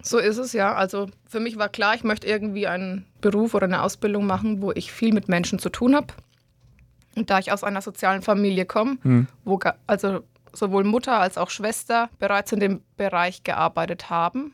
So 0.02 0.18
ist 0.18 0.38
es 0.38 0.54
ja. 0.54 0.74
Also 0.74 1.08
für 1.28 1.40
mich 1.40 1.58
war 1.58 1.70
klar, 1.70 1.96
ich 1.96 2.04
möchte 2.04 2.28
irgendwie 2.28 2.68
einen 2.68 3.06
Beruf 3.22 3.54
oder 3.54 3.66
eine 3.66 3.82
Ausbildung 3.82 4.26
machen, 4.26 4.62
wo 4.62 4.72
ich 4.72 4.92
viel 4.92 5.14
mit 5.14 5.30
Menschen 5.30 5.60
zu 5.60 5.70
tun 5.70 5.96
habe. 5.96 6.08
Und 7.16 7.30
da 7.30 7.40
ich 7.40 7.52
aus 7.52 7.64
einer 7.64 7.82
sozialen 7.82 8.22
Familie 8.22 8.66
komme, 8.66 8.98
hm. 9.04 9.28
wo 9.46 9.60
also 9.88 10.22
sowohl 10.52 10.84
Mutter 10.84 11.20
als 11.20 11.38
auch 11.38 11.50
Schwester 11.50 12.10
bereits 12.20 12.52
in 12.52 12.60
dem 12.60 12.82
Bereich 12.98 13.44
gearbeitet 13.44 14.10
haben 14.10 14.54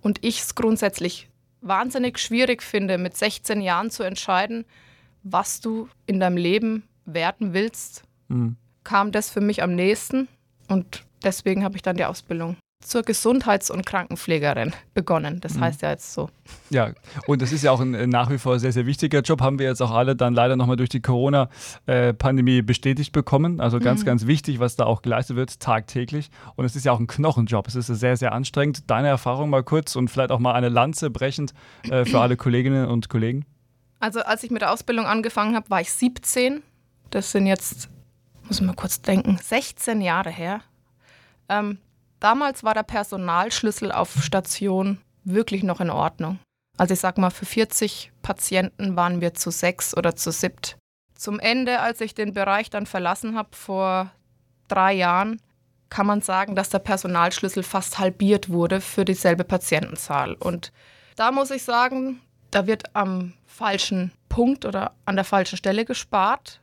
und 0.00 0.24
ich 0.24 0.40
es 0.40 0.54
grundsätzlich 0.54 1.28
wahnsinnig 1.60 2.18
schwierig 2.18 2.62
finde, 2.62 2.98
mit 2.98 3.16
16 3.16 3.60
Jahren 3.60 3.90
zu 3.90 4.02
entscheiden, 4.02 4.64
was 5.22 5.60
du 5.60 5.88
in 6.06 6.20
deinem 6.20 6.36
Leben 6.36 6.84
werden 7.04 7.52
willst, 7.52 8.02
mhm. 8.28 8.56
kam 8.84 9.12
das 9.12 9.30
für 9.30 9.40
mich 9.40 9.62
am 9.62 9.74
nächsten. 9.74 10.28
Und 10.68 11.04
deswegen 11.22 11.64
habe 11.64 11.76
ich 11.76 11.82
dann 11.82 11.96
die 11.96 12.04
Ausbildung 12.04 12.56
zur 12.82 13.02
Gesundheits- 13.02 13.70
und 13.70 13.84
Krankenpflegerin 13.84 14.72
begonnen. 14.94 15.40
Das 15.40 15.54
mhm. 15.54 15.60
heißt 15.60 15.82
ja 15.82 15.90
jetzt 15.90 16.14
so. 16.14 16.30
Ja, 16.70 16.92
und 17.26 17.42
das 17.42 17.52
ist 17.52 17.62
ja 17.62 17.72
auch 17.72 17.80
ein 17.80 18.08
nach 18.08 18.30
wie 18.30 18.38
vor 18.38 18.58
sehr, 18.58 18.72
sehr 18.72 18.86
wichtiger 18.86 19.20
Job. 19.20 19.42
Haben 19.42 19.58
wir 19.58 19.66
jetzt 19.66 19.82
auch 19.82 19.90
alle 19.90 20.16
dann 20.16 20.34
leider 20.34 20.56
nochmal 20.56 20.76
durch 20.76 20.88
die 20.88 21.00
Corona-Pandemie 21.00 22.62
bestätigt 22.62 23.12
bekommen. 23.12 23.60
Also 23.60 23.78
ganz, 23.80 24.00
mhm. 24.00 24.06
ganz 24.06 24.26
wichtig, 24.26 24.60
was 24.60 24.76
da 24.76 24.86
auch 24.86 25.02
geleistet 25.02 25.36
wird, 25.36 25.60
tagtäglich. 25.60 26.30
Und 26.56 26.64
es 26.64 26.74
ist 26.74 26.84
ja 26.84 26.92
auch 26.92 27.00
ein 27.00 27.06
Knochenjob. 27.06 27.68
Es 27.68 27.76
ist 27.76 27.86
sehr, 27.86 28.16
sehr 28.16 28.32
anstrengend. 28.32 28.90
Deine 28.90 29.08
Erfahrung 29.08 29.50
mal 29.50 29.62
kurz 29.62 29.94
und 29.94 30.08
vielleicht 30.08 30.30
auch 30.30 30.40
mal 30.40 30.54
eine 30.54 30.70
Lanze 30.70 31.10
brechend 31.10 31.52
äh, 31.90 32.04
für 32.04 32.20
alle 32.22 32.36
Kolleginnen 32.36 32.88
und 32.88 33.10
Kollegen. 33.10 33.44
Also 34.00 34.20
als 34.20 34.42
ich 34.42 34.50
mit 34.50 34.62
der 34.62 34.72
Ausbildung 34.72 35.06
angefangen 35.06 35.54
habe, 35.54 35.70
war 35.70 35.80
ich 35.80 35.92
17. 35.92 36.62
Das 37.10 37.30
sind 37.32 37.46
jetzt, 37.46 37.88
muss 38.42 38.60
ich 38.60 38.66
mal 38.66 38.74
kurz 38.74 39.00
denken, 39.00 39.38
16 39.40 40.00
Jahre 40.00 40.30
her. 40.30 40.62
Ähm, 41.48 41.78
Damals 42.20 42.62
war 42.62 42.74
der 42.74 42.82
Personalschlüssel 42.82 43.90
auf 43.90 44.22
Station 44.22 44.98
wirklich 45.24 45.62
noch 45.62 45.80
in 45.80 45.90
Ordnung. 45.90 46.38
Also 46.76 46.94
ich 46.94 47.00
sag 47.00 47.16
mal, 47.18 47.30
für 47.30 47.46
40 47.46 48.12
Patienten 48.22 48.94
waren 48.94 49.22
wir 49.22 49.34
zu 49.34 49.50
sechs 49.50 49.96
oder 49.96 50.14
zu 50.14 50.30
siebt. 50.30 50.76
Zum 51.14 51.40
Ende, 51.40 51.80
als 51.80 52.00
ich 52.00 52.14
den 52.14 52.32
Bereich 52.34 52.70
dann 52.70 52.86
verlassen 52.86 53.36
habe 53.36 53.50
vor 53.52 54.10
drei 54.68 54.92
Jahren, 54.92 55.40
kann 55.88 56.06
man 56.06 56.20
sagen, 56.20 56.54
dass 56.54 56.68
der 56.68 56.78
Personalschlüssel 56.78 57.62
fast 57.62 57.98
halbiert 57.98 58.50
wurde 58.50 58.80
für 58.80 59.04
dieselbe 59.04 59.44
Patientenzahl. 59.44 60.34
Und 60.34 60.72
da 61.16 61.32
muss 61.32 61.50
ich 61.50 61.64
sagen, 61.64 62.20
da 62.50 62.66
wird 62.66 62.94
am 62.94 63.34
falschen 63.46 64.12
Punkt 64.28 64.64
oder 64.64 64.92
an 65.04 65.16
der 65.16 65.24
falschen 65.24 65.56
Stelle 65.56 65.84
gespart. 65.84 66.60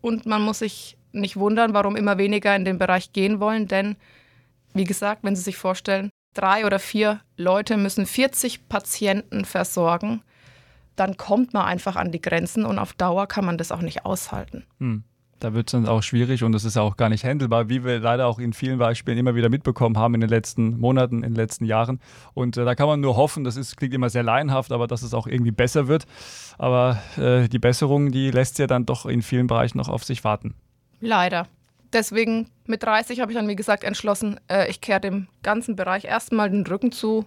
Und 0.00 0.26
man 0.26 0.42
muss 0.42 0.60
sich 0.60 0.96
nicht 1.12 1.36
wundern, 1.36 1.74
warum 1.74 1.96
immer 1.96 2.18
weniger 2.18 2.56
in 2.56 2.64
den 2.64 2.78
Bereich 2.78 3.12
gehen 3.12 3.40
wollen, 3.40 3.68
denn 3.68 3.96
wie 4.74 4.84
gesagt, 4.84 5.22
wenn 5.22 5.36
Sie 5.36 5.42
sich 5.42 5.56
vorstellen, 5.56 6.10
drei 6.34 6.64
oder 6.64 6.78
vier 6.78 7.20
Leute 7.36 7.76
müssen 7.76 8.06
40 8.06 8.68
Patienten 8.68 9.44
versorgen, 9.44 10.22
dann 10.96 11.16
kommt 11.16 11.52
man 11.52 11.66
einfach 11.66 11.96
an 11.96 12.12
die 12.12 12.20
Grenzen 12.20 12.64
und 12.64 12.78
auf 12.78 12.94
Dauer 12.94 13.26
kann 13.26 13.44
man 13.44 13.58
das 13.58 13.72
auch 13.72 13.82
nicht 13.82 14.04
aushalten. 14.04 14.64
Hm. 14.78 15.04
Da 15.42 15.54
wird 15.54 15.68
es 15.68 15.72
dann 15.72 15.86
auch 15.86 16.02
schwierig 16.02 16.44
und 16.44 16.54
es 16.54 16.64
ist 16.64 16.76
auch 16.76 16.96
gar 16.96 17.08
nicht 17.08 17.24
handelbar, 17.24 17.68
wie 17.68 17.84
wir 17.84 17.98
leider 17.98 18.26
auch 18.26 18.38
in 18.38 18.52
vielen 18.52 18.78
Beispielen 18.78 19.18
immer 19.18 19.34
wieder 19.34 19.48
mitbekommen 19.48 19.98
haben 19.98 20.14
in 20.14 20.20
den 20.20 20.30
letzten 20.30 20.78
Monaten, 20.78 21.16
in 21.16 21.30
den 21.30 21.34
letzten 21.34 21.64
Jahren. 21.64 22.00
Und 22.34 22.56
äh, 22.56 22.64
da 22.64 22.74
kann 22.74 22.86
man 22.86 23.00
nur 23.00 23.16
hoffen, 23.16 23.44
das 23.44 23.56
ist, 23.56 23.76
klingt 23.76 23.94
immer 23.94 24.10
sehr 24.10 24.22
laienhaft, 24.22 24.72
aber 24.72 24.86
dass 24.86 25.02
es 25.02 25.14
auch 25.14 25.26
irgendwie 25.26 25.50
besser 25.50 25.88
wird. 25.88 26.06
Aber 26.58 27.02
äh, 27.16 27.48
die 27.48 27.58
Besserung, 27.58 28.12
die 28.12 28.30
lässt 28.30 28.58
ja 28.58 28.66
dann 28.66 28.86
doch 28.86 29.06
in 29.06 29.22
vielen 29.22 29.46
Bereichen 29.46 29.78
noch 29.78 29.88
auf 29.88 30.04
sich 30.04 30.24
warten. 30.24 30.54
Leider 31.00 31.48
deswegen 31.92 32.48
mit 32.66 32.82
30 32.82 33.20
habe 33.20 33.32
ich 33.32 33.38
dann, 33.38 33.48
wie 33.48 33.56
gesagt, 33.56 33.84
entschlossen, 33.84 34.40
äh, 34.48 34.70
ich 34.70 34.80
kehre 34.80 35.00
dem 35.00 35.28
ganzen 35.42 35.76
Bereich 35.76 36.04
erstmal 36.04 36.50
den 36.50 36.66
Rücken 36.66 36.92
zu. 36.92 37.26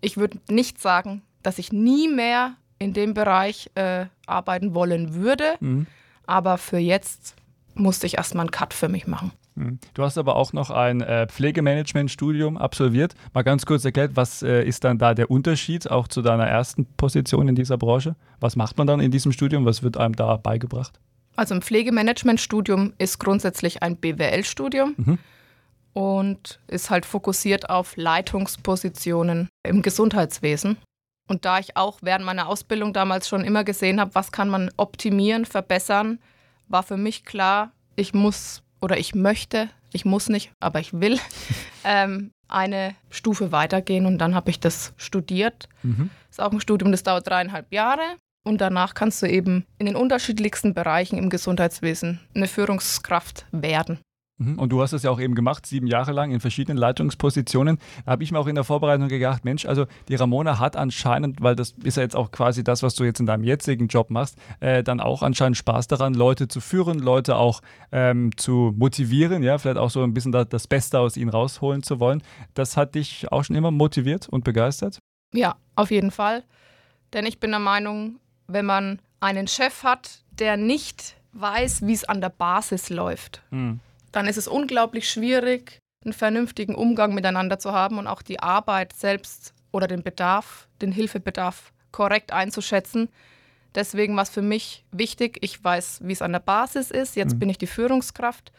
Ich 0.00 0.16
würde 0.16 0.38
nicht 0.48 0.80
sagen, 0.80 1.22
dass 1.42 1.58
ich 1.58 1.72
nie 1.72 2.08
mehr 2.08 2.56
in 2.78 2.92
dem 2.92 3.14
Bereich 3.14 3.70
äh, 3.74 4.06
arbeiten 4.26 4.74
wollen 4.74 5.14
würde, 5.14 5.54
mhm. 5.60 5.86
aber 6.26 6.58
für 6.58 6.78
jetzt 6.78 7.36
musste 7.74 8.06
ich 8.06 8.16
erstmal 8.16 8.42
einen 8.42 8.50
Cut 8.50 8.74
für 8.74 8.88
mich 8.88 9.06
machen. 9.06 9.32
Mhm. 9.54 9.78
Du 9.94 10.02
hast 10.02 10.18
aber 10.18 10.36
auch 10.36 10.52
noch 10.52 10.70
ein 10.70 11.00
äh, 11.00 11.26
Pflegemanagement-Studium 11.26 12.56
absolviert. 12.56 13.14
Mal 13.34 13.42
ganz 13.42 13.66
kurz 13.66 13.84
erklärt, 13.84 14.12
was 14.14 14.42
äh, 14.42 14.64
ist 14.64 14.84
dann 14.84 14.98
da 14.98 15.14
der 15.14 15.30
Unterschied 15.30 15.90
auch 15.90 16.08
zu 16.08 16.22
deiner 16.22 16.46
ersten 16.46 16.86
Position 16.96 17.48
in 17.48 17.54
dieser 17.54 17.78
Branche? 17.78 18.16
Was 18.40 18.56
macht 18.56 18.78
man 18.78 18.86
dann 18.86 19.00
in 19.00 19.10
diesem 19.10 19.32
Studium? 19.32 19.64
Was 19.64 19.82
wird 19.82 19.96
einem 19.96 20.16
da 20.16 20.36
beigebracht? 20.36 20.98
Also 21.36 21.54
ein 21.54 21.62
Pflegemanagement-Studium 21.62 22.92
ist 22.98 23.18
grundsätzlich 23.18 23.82
ein 23.82 23.96
BWL-Studium 23.96 24.94
mhm. 24.96 25.18
und 25.94 26.60
ist 26.68 26.90
halt 26.90 27.06
fokussiert 27.06 27.70
auf 27.70 27.96
Leitungspositionen 27.96 29.48
im 29.62 29.82
Gesundheitswesen. 29.82 30.76
Und 31.28 31.44
da 31.44 31.58
ich 31.58 31.76
auch 31.76 32.00
während 32.02 32.24
meiner 32.24 32.48
Ausbildung 32.48 32.92
damals 32.92 33.28
schon 33.28 33.44
immer 33.44 33.64
gesehen 33.64 34.00
habe, 34.00 34.14
was 34.14 34.32
kann 34.32 34.50
man 34.50 34.70
optimieren, 34.76 35.46
verbessern, 35.46 36.18
war 36.68 36.82
für 36.82 36.96
mich 36.96 37.24
klar, 37.24 37.72
ich 37.96 38.14
muss 38.14 38.62
oder 38.80 38.98
ich 38.98 39.14
möchte, 39.14 39.68
ich 39.92 40.04
muss 40.04 40.28
nicht, 40.28 40.52
aber 40.60 40.80
ich 40.80 40.92
will 40.92 41.18
ähm, 41.84 42.30
eine 42.48 42.94
Stufe 43.10 43.52
weitergehen 43.52 44.06
und 44.06 44.18
dann 44.18 44.34
habe 44.34 44.50
ich 44.50 44.60
das 44.60 44.92
studiert. 44.96 45.68
Mhm. 45.82 46.10
Ist 46.30 46.40
auch 46.40 46.52
ein 46.52 46.60
Studium, 46.60 46.92
das 46.92 47.02
dauert 47.02 47.26
dreieinhalb 47.26 47.72
Jahre 47.72 48.16
und 48.44 48.60
danach 48.60 48.94
kannst 48.94 49.22
du 49.22 49.26
eben 49.26 49.64
in 49.78 49.86
den 49.86 49.96
unterschiedlichsten 49.96 50.74
Bereichen 50.74 51.18
im 51.18 51.30
Gesundheitswesen 51.30 52.20
eine 52.34 52.48
Führungskraft 52.48 53.46
werden. 53.52 54.00
Mhm. 54.38 54.58
Und 54.58 54.70
du 54.70 54.82
hast 54.82 54.92
das 54.92 55.02
ja 55.02 55.10
auch 55.10 55.20
eben 55.20 55.34
gemacht, 55.34 55.66
sieben 55.66 55.86
Jahre 55.86 56.12
lang 56.12 56.30
in 56.30 56.40
verschiedenen 56.40 56.78
Leitungspositionen. 56.78 57.78
Da 58.04 58.12
habe 58.12 58.22
ich 58.22 58.32
mir 58.32 58.38
auch 58.38 58.46
in 58.46 58.54
der 58.54 58.64
Vorbereitung 58.64 59.08
gedacht, 59.08 59.44
Mensch, 59.44 59.66
also 59.66 59.86
die 60.08 60.14
Ramona 60.14 60.58
hat 60.58 60.76
anscheinend, 60.76 61.40
weil 61.40 61.54
das 61.54 61.74
ist 61.82 61.96
ja 61.96 62.02
jetzt 62.02 62.16
auch 62.16 62.30
quasi 62.30 62.64
das, 62.64 62.82
was 62.82 62.94
du 62.94 63.04
jetzt 63.04 63.20
in 63.20 63.26
deinem 63.26 63.44
jetzigen 63.44 63.88
Job 63.88 64.10
machst, 64.10 64.38
äh, 64.60 64.82
dann 64.82 65.00
auch 65.00 65.22
anscheinend 65.22 65.56
Spaß 65.56 65.86
daran, 65.86 66.14
Leute 66.14 66.48
zu 66.48 66.60
führen, 66.60 66.98
Leute 66.98 67.36
auch 67.36 67.60
ähm, 67.90 68.36
zu 68.36 68.74
motivieren, 68.76 69.42
ja, 69.42 69.58
vielleicht 69.58 69.78
auch 69.78 69.90
so 69.90 70.02
ein 70.02 70.14
bisschen 70.14 70.32
das 70.32 70.66
Beste 70.66 70.98
aus 70.98 71.16
ihnen 71.16 71.30
rausholen 71.30 71.82
zu 71.82 72.00
wollen. 72.00 72.22
Das 72.54 72.76
hat 72.76 72.94
dich 72.94 73.30
auch 73.30 73.44
schon 73.44 73.56
immer 73.56 73.70
motiviert 73.70 74.28
und 74.28 74.44
begeistert? 74.44 74.98
Ja, 75.34 75.56
auf 75.76 75.90
jeden 75.90 76.10
Fall. 76.10 76.44
Denn 77.12 77.26
ich 77.26 77.40
bin 77.40 77.50
der 77.50 77.60
Meinung, 77.60 78.16
wenn 78.46 78.66
man 78.66 79.00
einen 79.20 79.46
Chef 79.46 79.84
hat, 79.84 80.22
der 80.30 80.56
nicht 80.56 81.16
weiß, 81.32 81.86
wie 81.86 81.92
es 81.92 82.04
an 82.04 82.20
der 82.20 82.30
Basis 82.30 82.90
läuft, 82.90 83.42
mhm 83.50 83.80
dann 84.12 84.26
ist 84.26 84.36
es 84.36 84.46
unglaublich 84.46 85.10
schwierig, 85.10 85.78
einen 86.04 86.12
vernünftigen 86.12 86.74
Umgang 86.74 87.14
miteinander 87.14 87.58
zu 87.58 87.72
haben 87.72 87.98
und 87.98 88.06
auch 88.06 88.22
die 88.22 88.40
Arbeit 88.40 88.92
selbst 88.92 89.54
oder 89.72 89.86
den 89.86 90.02
Bedarf, 90.02 90.68
den 90.80 90.92
Hilfebedarf 90.92 91.72
korrekt 91.90 92.32
einzuschätzen. 92.32 93.08
Deswegen 93.74 94.16
war 94.16 94.22
es 94.22 94.30
für 94.30 94.42
mich 94.42 94.84
wichtig, 94.90 95.38
ich 95.40 95.62
weiß, 95.62 96.00
wie 96.02 96.12
es 96.12 96.22
an 96.22 96.32
der 96.32 96.40
Basis 96.40 96.90
ist, 96.90 97.16
jetzt 97.16 97.34
mhm. 97.34 97.38
bin 97.40 97.48
ich 97.48 97.58
die 97.58 97.66
Führungskraft 97.66 98.52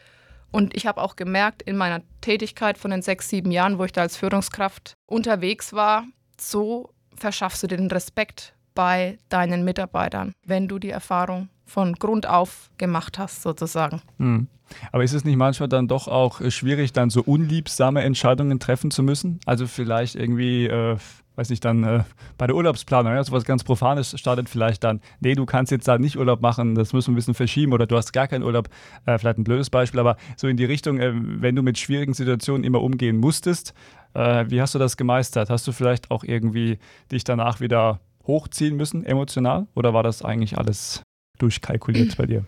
und 0.50 0.74
ich 0.76 0.86
habe 0.86 1.00
auch 1.00 1.16
gemerkt 1.16 1.62
in 1.62 1.76
meiner 1.76 2.02
Tätigkeit 2.20 2.78
von 2.78 2.90
den 2.90 3.02
sechs, 3.02 3.28
sieben 3.28 3.50
Jahren, 3.50 3.78
wo 3.78 3.84
ich 3.84 3.92
da 3.92 4.02
als 4.02 4.16
Führungskraft 4.16 4.94
unterwegs 5.06 5.72
war, 5.72 6.06
so 6.40 6.90
verschaffst 7.14 7.62
du 7.62 7.66
den 7.68 7.90
Respekt 7.90 8.54
bei 8.74 9.18
deinen 9.28 9.64
Mitarbeitern, 9.64 10.32
wenn 10.44 10.66
du 10.66 10.80
die 10.80 10.90
Erfahrung 10.90 11.48
von 11.64 11.94
Grund 11.94 12.28
auf 12.28 12.70
gemacht 12.78 13.18
hast, 13.18 13.42
sozusagen. 13.42 14.02
Mhm. 14.18 14.48
Aber 14.92 15.04
ist 15.04 15.12
es 15.12 15.24
nicht 15.24 15.36
manchmal 15.36 15.68
dann 15.68 15.88
doch 15.88 16.08
auch 16.08 16.40
äh, 16.40 16.50
schwierig, 16.50 16.92
dann 16.92 17.10
so 17.10 17.22
unliebsame 17.22 18.02
Entscheidungen 18.02 18.58
treffen 18.60 18.90
zu 18.90 19.02
müssen? 19.02 19.40
Also 19.46 19.66
vielleicht 19.66 20.14
irgendwie, 20.14 20.66
äh, 20.66 20.96
weiß 21.36 21.50
nicht, 21.50 21.64
dann 21.64 21.84
äh, 21.84 22.04
bei 22.38 22.46
der 22.46 22.56
Urlaubsplanung, 22.56 23.12
ja, 23.12 23.22
sowas 23.22 23.44
ganz 23.44 23.64
Profanes 23.64 24.18
startet 24.18 24.48
vielleicht 24.48 24.84
dann, 24.84 25.00
nee, 25.20 25.34
du 25.34 25.46
kannst 25.46 25.70
jetzt 25.70 25.86
da 25.88 25.98
nicht 25.98 26.16
Urlaub 26.16 26.40
machen, 26.40 26.74
das 26.74 26.92
müssen 26.92 27.08
wir 27.08 27.12
ein 27.12 27.16
bisschen 27.16 27.34
verschieben 27.34 27.72
oder 27.72 27.86
du 27.86 27.96
hast 27.96 28.12
gar 28.12 28.28
keinen 28.28 28.42
Urlaub. 28.42 28.68
Äh, 29.06 29.18
vielleicht 29.18 29.38
ein 29.38 29.44
blödes 29.44 29.70
Beispiel, 29.70 30.00
aber 30.00 30.16
so 30.36 30.48
in 30.48 30.56
die 30.56 30.64
Richtung, 30.64 30.98
äh, 30.98 31.12
wenn 31.14 31.56
du 31.56 31.62
mit 31.62 31.78
schwierigen 31.78 32.14
Situationen 32.14 32.64
immer 32.64 32.82
umgehen 32.82 33.18
musstest, 33.18 33.74
äh, 34.14 34.46
wie 34.48 34.60
hast 34.60 34.74
du 34.74 34.78
das 34.78 34.96
gemeistert? 34.96 35.50
Hast 35.50 35.66
du 35.66 35.72
vielleicht 35.72 36.10
auch 36.10 36.24
irgendwie 36.24 36.78
dich 37.10 37.24
danach 37.24 37.60
wieder 37.60 38.00
hochziehen 38.26 38.76
müssen, 38.76 39.04
emotional? 39.04 39.66
Oder 39.74 39.92
war 39.92 40.02
das 40.02 40.22
eigentlich 40.22 40.56
alles 40.56 41.02
durchkalkuliert 41.38 42.16
bei 42.16 42.26
dir? 42.26 42.44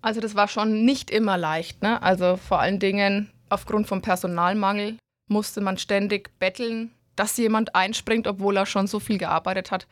Also 0.00 0.20
das 0.20 0.34
war 0.34 0.48
schon 0.48 0.84
nicht 0.84 1.10
immer 1.10 1.36
leicht. 1.36 1.82
Ne? 1.82 2.00
Also 2.02 2.36
vor 2.36 2.60
allen 2.60 2.78
Dingen 2.78 3.30
aufgrund 3.48 3.86
vom 3.86 4.02
Personalmangel 4.02 4.96
musste 5.28 5.60
man 5.60 5.78
ständig 5.78 6.38
betteln, 6.38 6.92
dass 7.16 7.36
jemand 7.36 7.74
einspringt, 7.74 8.26
obwohl 8.26 8.56
er 8.56 8.66
schon 8.66 8.86
so 8.86 9.00
viel 9.00 9.18
gearbeitet 9.18 9.70
hat. 9.70 9.86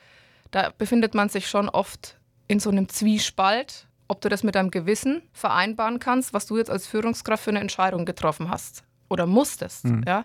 Da 0.51 0.73
befindet 0.77 1.15
man 1.15 1.29
sich 1.29 1.49
schon 1.49 1.69
oft 1.69 2.19
in 2.47 2.61
so 2.61 2.71
einem 2.71 2.89
Zwiespalt, 2.89 3.89
ob 4.07 4.21
du 4.21 4.29
das 4.29 4.43
mit 4.43 4.55
deinem 4.55 4.71
Gewissen 4.71 5.23
vereinbaren 5.33 5.99
kannst, 5.99 6.33
was 6.33 6.47
du 6.47 6.59
jetzt 6.59 6.71
als 6.71 6.87
Führungskraft 6.87 7.43
für 7.43 7.51
eine 7.51 7.61
Entscheidung 7.61 8.05
getroffen 8.05 8.51
hast 8.51 8.85
oder 9.09 9.27
musstest. 9.27 9.87
Mhm. 9.87 10.05
Ja? 10.07 10.25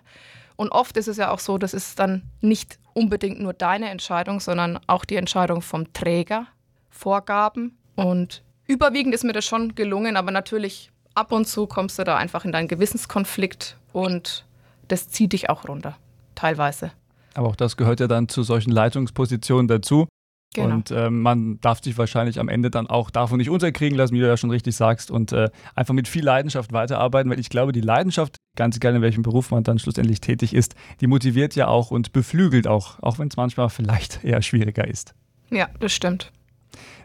Und 0.56 0.70
oft 0.70 0.96
ist 0.98 1.08
es 1.08 1.16
ja 1.16 1.30
auch 1.30 1.38
so, 1.38 1.58
das 1.58 1.74
ist 1.74 1.98
dann 1.98 2.22
nicht 2.40 2.78
unbedingt 2.92 3.40
nur 3.40 3.54
deine 3.54 3.88
Entscheidung, 3.88 4.40
sondern 4.40 4.78
auch 4.86 5.04
die 5.04 5.16
Entscheidung 5.16 5.62
vom 5.62 5.92
Träger, 5.92 6.46
Vorgaben. 6.90 7.78
Und 7.96 8.42
überwiegend 8.66 9.14
ist 9.14 9.24
mir 9.24 9.32
das 9.32 9.44
schon 9.44 9.74
gelungen, 9.74 10.16
aber 10.16 10.30
natürlich 10.30 10.90
ab 11.14 11.32
und 11.32 11.46
zu 11.46 11.66
kommst 11.66 11.98
du 11.98 12.04
da 12.04 12.16
einfach 12.16 12.44
in 12.44 12.52
deinen 12.52 12.68
Gewissenskonflikt 12.68 13.76
und 13.92 14.44
das 14.88 15.08
zieht 15.08 15.32
dich 15.32 15.50
auch 15.50 15.68
runter, 15.68 15.96
teilweise. 16.34 16.92
Aber 17.34 17.48
auch 17.48 17.56
das 17.56 17.76
gehört 17.76 18.00
ja 18.00 18.08
dann 18.08 18.28
zu 18.28 18.42
solchen 18.42 18.70
Leitungspositionen 18.70 19.68
dazu. 19.68 20.08
Genau. 20.52 20.74
Und 20.74 20.90
äh, 20.90 21.10
man 21.10 21.60
darf 21.60 21.80
sich 21.80 21.96
wahrscheinlich 21.96 22.40
am 22.40 22.48
Ende 22.48 22.70
dann 22.70 22.88
auch 22.88 23.10
davon 23.10 23.38
nicht 23.38 23.50
unterkriegen 23.50 23.96
lassen, 23.96 24.14
wie 24.14 24.18
du 24.18 24.26
ja 24.26 24.36
schon 24.36 24.50
richtig 24.50 24.74
sagst, 24.74 25.12
und 25.12 25.30
äh, 25.30 25.48
einfach 25.76 25.94
mit 25.94 26.08
viel 26.08 26.24
Leidenschaft 26.24 26.72
weiterarbeiten, 26.72 27.30
weil 27.30 27.38
ich 27.38 27.50
glaube, 27.50 27.70
die 27.70 27.80
Leidenschaft, 27.80 28.36
ganz 28.56 28.76
egal 28.76 28.96
in 28.96 29.02
welchem 29.02 29.22
Beruf 29.22 29.52
man 29.52 29.62
dann 29.62 29.78
schlussendlich 29.78 30.20
tätig 30.20 30.52
ist, 30.52 30.74
die 31.00 31.06
motiviert 31.06 31.54
ja 31.54 31.68
auch 31.68 31.92
und 31.92 32.12
beflügelt 32.12 32.66
auch, 32.66 32.98
auch 33.00 33.20
wenn 33.20 33.28
es 33.28 33.36
manchmal 33.36 33.68
vielleicht 33.70 34.24
eher 34.24 34.42
schwieriger 34.42 34.88
ist. 34.88 35.14
Ja, 35.50 35.68
das 35.78 35.92
stimmt. 35.92 36.32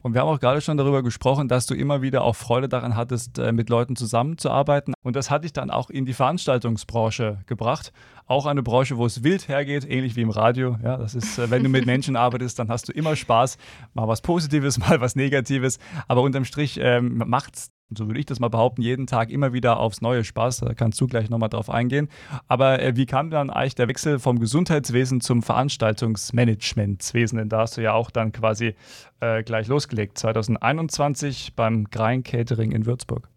Und 0.02 0.14
wir 0.14 0.22
haben 0.22 0.28
auch 0.28 0.40
gerade 0.40 0.62
schon 0.62 0.78
darüber 0.78 1.04
gesprochen, 1.04 1.48
dass 1.48 1.66
du 1.66 1.74
immer 1.74 2.02
wieder 2.02 2.24
auch 2.24 2.36
Freude 2.36 2.70
daran 2.70 2.96
hattest, 2.96 3.40
äh, 3.40 3.52
mit 3.52 3.70
Leuten 3.70 3.96
zusammenzuarbeiten. 3.96 4.94
Und 5.04 5.16
das 5.16 5.32
hat 5.32 5.44
dich 5.44 5.54
dann 5.54 5.70
auch 5.70 5.90
in 5.90 6.06
die 6.06 6.14
Veranstaltungsbranche 6.14 7.40
gebracht. 7.46 7.92
Auch 8.28 8.46
eine 8.46 8.64
Branche, 8.64 8.98
wo 8.98 9.06
es 9.06 9.24
wild 9.24 9.48
hergeht, 9.48 9.88
ähnlich 9.88 10.16
wie 10.16 10.22
im 10.22 10.32
Radio. 10.32 10.78
Ja, 10.84 10.98
das 10.98 11.16
ist, 11.16 11.38
äh, 11.38 11.50
wenn 11.52 11.64
du 11.64 11.70
mit 11.70 11.86
Menschen 11.86 12.16
arbeitest, 12.16 12.58
dann 12.60 12.70
hast 12.70 12.88
du 12.88 12.92
immer 12.92 13.16
Spaß. 13.16 13.58
Mal 13.94 14.08
was 14.08 14.22
Positives, 14.22 14.78
mal 14.90 15.02
was 15.02 15.16
Negatives. 15.16 15.80
Aber 16.08 16.22
unterm 16.22 16.46
Strich 16.46 16.80
ähm, 16.82 17.24
macht 17.26 17.56
es 17.56 17.72
so 17.90 18.08
würde 18.08 18.20
ich 18.20 18.26
das 18.26 18.40
mal 18.40 18.48
behaupten, 18.48 18.82
jeden 18.82 19.06
Tag 19.06 19.30
immer 19.30 19.54
wieder 19.54 19.80
aufs 19.80 20.02
neue 20.02 20.24
Spaß. 20.24 20.62
Da 20.62 20.74
kannst 20.74 21.00
du 21.00 21.08
gleich 21.08 21.30
nochmal 21.30 21.50
drauf 21.50 21.70
eingehen. 21.70 22.10
Aber 22.48 22.82
äh, 22.82 22.96
wie 22.96 23.06
kam 23.06 23.30
dann 23.30 23.52
eigentlich 23.52 23.76
der 23.76 23.88
Wechsel 23.88 24.18
vom 24.20 24.40
Gesundheitswesen 24.40 25.22
zum 25.22 25.44
Veranstaltungsmanagementswesen? 25.44 27.38
Denn 27.38 27.50
da 27.50 27.60
hast 27.60 27.78
du 27.78 27.82
ja 27.82 27.94
auch 27.94 28.10
dann 28.10 28.32
quasi 28.32 28.76
äh, 29.20 29.44
gleich 29.44 29.68
losgelegt, 29.68 30.18
2021 30.18 31.54
beim 31.56 31.86
Grein 31.86 32.24
Catering 32.24 32.72
in 32.72 32.88
Würzburg. 32.88 33.30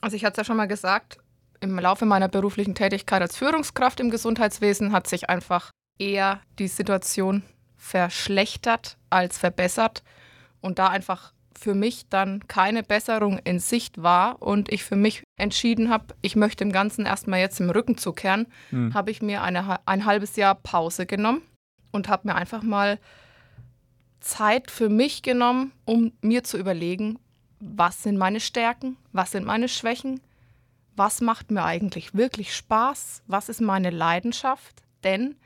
Also 0.00 0.16
ich 0.16 0.24
hatte 0.24 0.34
es 0.34 0.38
ja 0.38 0.44
schon 0.44 0.56
mal 0.56 0.68
gesagt, 0.68 1.18
im 1.60 1.78
Laufe 1.78 2.06
meiner 2.06 2.28
beruflichen 2.28 2.74
Tätigkeit 2.74 3.20
als 3.20 3.36
Führungskraft 3.36 4.00
im 4.00 4.10
Gesundheitswesen 4.10 4.92
hat 4.92 5.06
sich 5.06 5.28
einfach 5.28 5.70
eher 5.98 6.40
die 6.58 6.68
Situation 6.68 7.42
verschlechtert 7.76 8.96
als 9.10 9.36
verbessert 9.36 10.02
und 10.60 10.78
da 10.78 10.88
einfach 10.88 11.32
für 11.60 11.74
mich 11.74 12.08
dann 12.08 12.48
keine 12.48 12.82
Besserung 12.82 13.38
in 13.38 13.58
Sicht 13.58 14.02
war 14.02 14.40
und 14.40 14.72
ich 14.72 14.82
für 14.82 14.96
mich 14.96 15.22
entschieden 15.36 15.90
habe, 15.90 16.14
ich 16.22 16.34
möchte 16.34 16.64
dem 16.64 16.72
Ganzen 16.72 17.04
erstmal 17.04 17.40
jetzt 17.40 17.60
im 17.60 17.68
Rücken 17.68 17.98
zukehren, 17.98 18.46
mhm. 18.70 18.94
habe 18.94 19.10
ich 19.10 19.20
mir 19.20 19.42
eine, 19.42 19.86
ein 19.86 20.06
halbes 20.06 20.36
Jahr 20.36 20.54
Pause 20.54 21.04
genommen 21.04 21.42
und 21.92 22.08
habe 22.08 22.28
mir 22.28 22.34
einfach 22.34 22.62
mal 22.62 22.98
Zeit 24.20 24.70
für 24.70 24.88
mich 24.88 25.20
genommen, 25.20 25.72
um 25.84 26.12
mir 26.22 26.44
zu 26.44 26.56
überlegen, 26.56 27.18
was 27.58 28.02
sind 28.02 28.16
meine 28.16 28.40
Stärken, 28.40 28.96
was 29.12 29.32
sind 29.32 29.44
meine 29.44 29.68
Schwächen, 29.68 30.20
was 30.96 31.20
macht 31.20 31.50
mir 31.50 31.64
eigentlich 31.64 32.14
wirklich 32.14 32.56
Spaß, 32.56 33.22
was 33.26 33.50
ist 33.50 33.60
meine 33.60 33.90
Leidenschaft. 33.90 34.82
Denn 35.04 35.36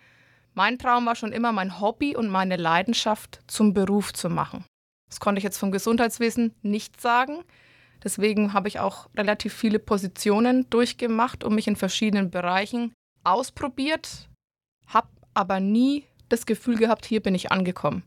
mein 0.54 0.78
Traum 0.78 1.06
war 1.06 1.16
schon 1.16 1.32
immer, 1.32 1.50
mein 1.50 1.80
Hobby 1.80 2.14
und 2.14 2.28
meine 2.28 2.56
Leidenschaft 2.56 3.40
zum 3.48 3.74
Beruf 3.74 4.12
zu 4.12 4.30
machen. 4.30 4.64
Das 5.14 5.20
konnte 5.20 5.38
ich 5.38 5.44
jetzt 5.44 5.58
vom 5.58 5.70
Gesundheitswesen 5.70 6.56
nicht 6.62 7.00
sagen. 7.00 7.44
Deswegen 8.02 8.52
habe 8.52 8.66
ich 8.66 8.80
auch 8.80 9.08
relativ 9.16 9.54
viele 9.54 9.78
Positionen 9.78 10.68
durchgemacht 10.70 11.44
und 11.44 11.54
mich 11.54 11.68
in 11.68 11.76
verschiedenen 11.76 12.32
Bereichen 12.32 12.92
ausprobiert, 13.22 14.28
habe 14.88 15.06
aber 15.32 15.60
nie 15.60 16.02
das 16.30 16.46
Gefühl 16.46 16.78
gehabt, 16.78 17.06
hier 17.06 17.22
bin 17.22 17.36
ich 17.36 17.52
angekommen. 17.52 18.02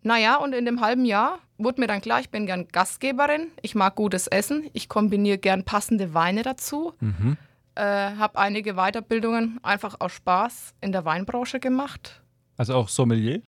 Naja, 0.00 0.36
und 0.36 0.54
in 0.54 0.64
dem 0.64 0.80
halben 0.80 1.04
Jahr 1.04 1.40
wurde 1.58 1.82
mir 1.82 1.88
dann 1.88 2.00
klar, 2.00 2.20
ich 2.20 2.30
bin 2.30 2.46
gern 2.46 2.68
Gastgeberin, 2.68 3.48
ich 3.60 3.74
mag 3.74 3.94
gutes 3.94 4.26
Essen, 4.26 4.70
ich 4.72 4.88
kombiniere 4.88 5.36
gern 5.36 5.62
passende 5.62 6.14
Weine 6.14 6.42
dazu, 6.42 6.94
mhm. 7.00 7.36
äh, 7.74 7.82
habe 7.82 8.38
einige 8.38 8.76
Weiterbildungen 8.76 9.60
einfach 9.62 9.96
aus 9.98 10.12
Spaß 10.12 10.72
in 10.80 10.92
der 10.92 11.04
Weinbranche 11.04 11.60
gemacht. 11.60 12.22
Also 12.56 12.72
auch 12.72 12.88
Sommelier? 12.88 13.42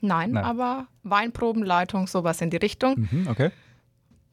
Nein, 0.00 0.32
Nein, 0.32 0.44
aber 0.44 0.86
Weinprobenleitung, 1.02 2.06
sowas 2.06 2.40
in 2.40 2.50
die 2.50 2.56
Richtung. 2.56 3.08
Mhm, 3.10 3.28
okay. 3.28 3.50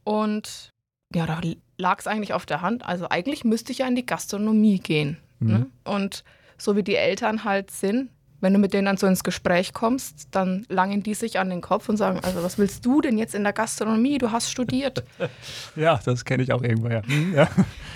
Und 0.03 0.69
ja, 1.13 1.25
da 1.25 1.41
lag 1.77 1.99
es 1.99 2.07
eigentlich 2.07 2.33
auf 2.33 2.45
der 2.45 2.61
Hand. 2.61 2.85
Also 2.85 3.07
eigentlich 3.09 3.43
müsste 3.43 3.71
ich 3.71 3.79
ja 3.79 3.87
in 3.87 3.95
die 3.95 4.05
Gastronomie 4.05 4.79
gehen. 4.79 5.17
Mhm. 5.39 5.47
Ne? 5.47 5.65
Und 5.83 6.23
so 6.57 6.75
wie 6.75 6.83
die 6.83 6.95
Eltern 6.95 7.43
halt 7.43 7.71
sind, 7.71 8.09
wenn 8.41 8.53
du 8.53 8.59
mit 8.59 8.73
denen 8.73 8.85
dann 8.85 8.97
so 8.97 9.05
ins 9.07 9.23
Gespräch 9.23 9.71
kommst, 9.71 10.29
dann 10.31 10.65
langen 10.67 11.03
die 11.03 11.13
sich 11.13 11.37
an 11.37 11.49
den 11.49 11.61
Kopf 11.61 11.89
und 11.89 11.97
sagen, 11.97 12.19
also 12.23 12.43
was 12.43 12.57
willst 12.57 12.85
du 12.85 12.99
denn 12.99 13.17
jetzt 13.17 13.35
in 13.35 13.43
der 13.43 13.53
Gastronomie? 13.53 14.17
Du 14.17 14.31
hast 14.31 14.49
studiert. 14.49 15.03
ja, 15.75 15.99
das 16.03 16.25
kenne 16.25 16.41
ich 16.41 16.51
auch 16.51 16.63
irgendwo, 16.63 16.89
ja. 16.89 17.01
Mhm, 17.05 17.35
ja. 17.35 17.47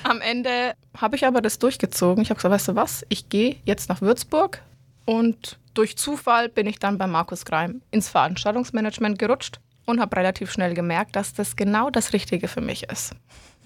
Am 0.03 0.21
Ende 0.21 0.73
habe 0.95 1.15
ich 1.15 1.25
aber 1.25 1.41
das 1.41 1.57
durchgezogen. 1.57 2.21
Ich 2.21 2.29
habe 2.29 2.37
gesagt, 2.37 2.53
weißt 2.53 2.67
du 2.69 2.75
was, 2.75 3.05
ich 3.09 3.29
gehe 3.29 3.57
jetzt 3.65 3.89
nach 3.89 4.01
Würzburg 4.01 4.61
und 5.05 5.59
durch 5.73 5.97
Zufall 5.97 6.49
bin 6.49 6.67
ich 6.67 6.79
dann 6.79 6.97
bei 6.97 7.07
Markus 7.07 7.45
Greim 7.45 7.81
ins 7.91 8.09
Veranstaltungsmanagement 8.09 9.19
gerutscht 9.19 9.59
und 9.85 9.99
habe 9.99 10.15
relativ 10.17 10.51
schnell 10.51 10.73
gemerkt, 10.73 11.15
dass 11.15 11.33
das 11.33 11.55
genau 11.55 11.89
das 11.89 12.13
Richtige 12.13 12.47
für 12.47 12.61
mich 12.61 12.83
ist. 12.89 13.15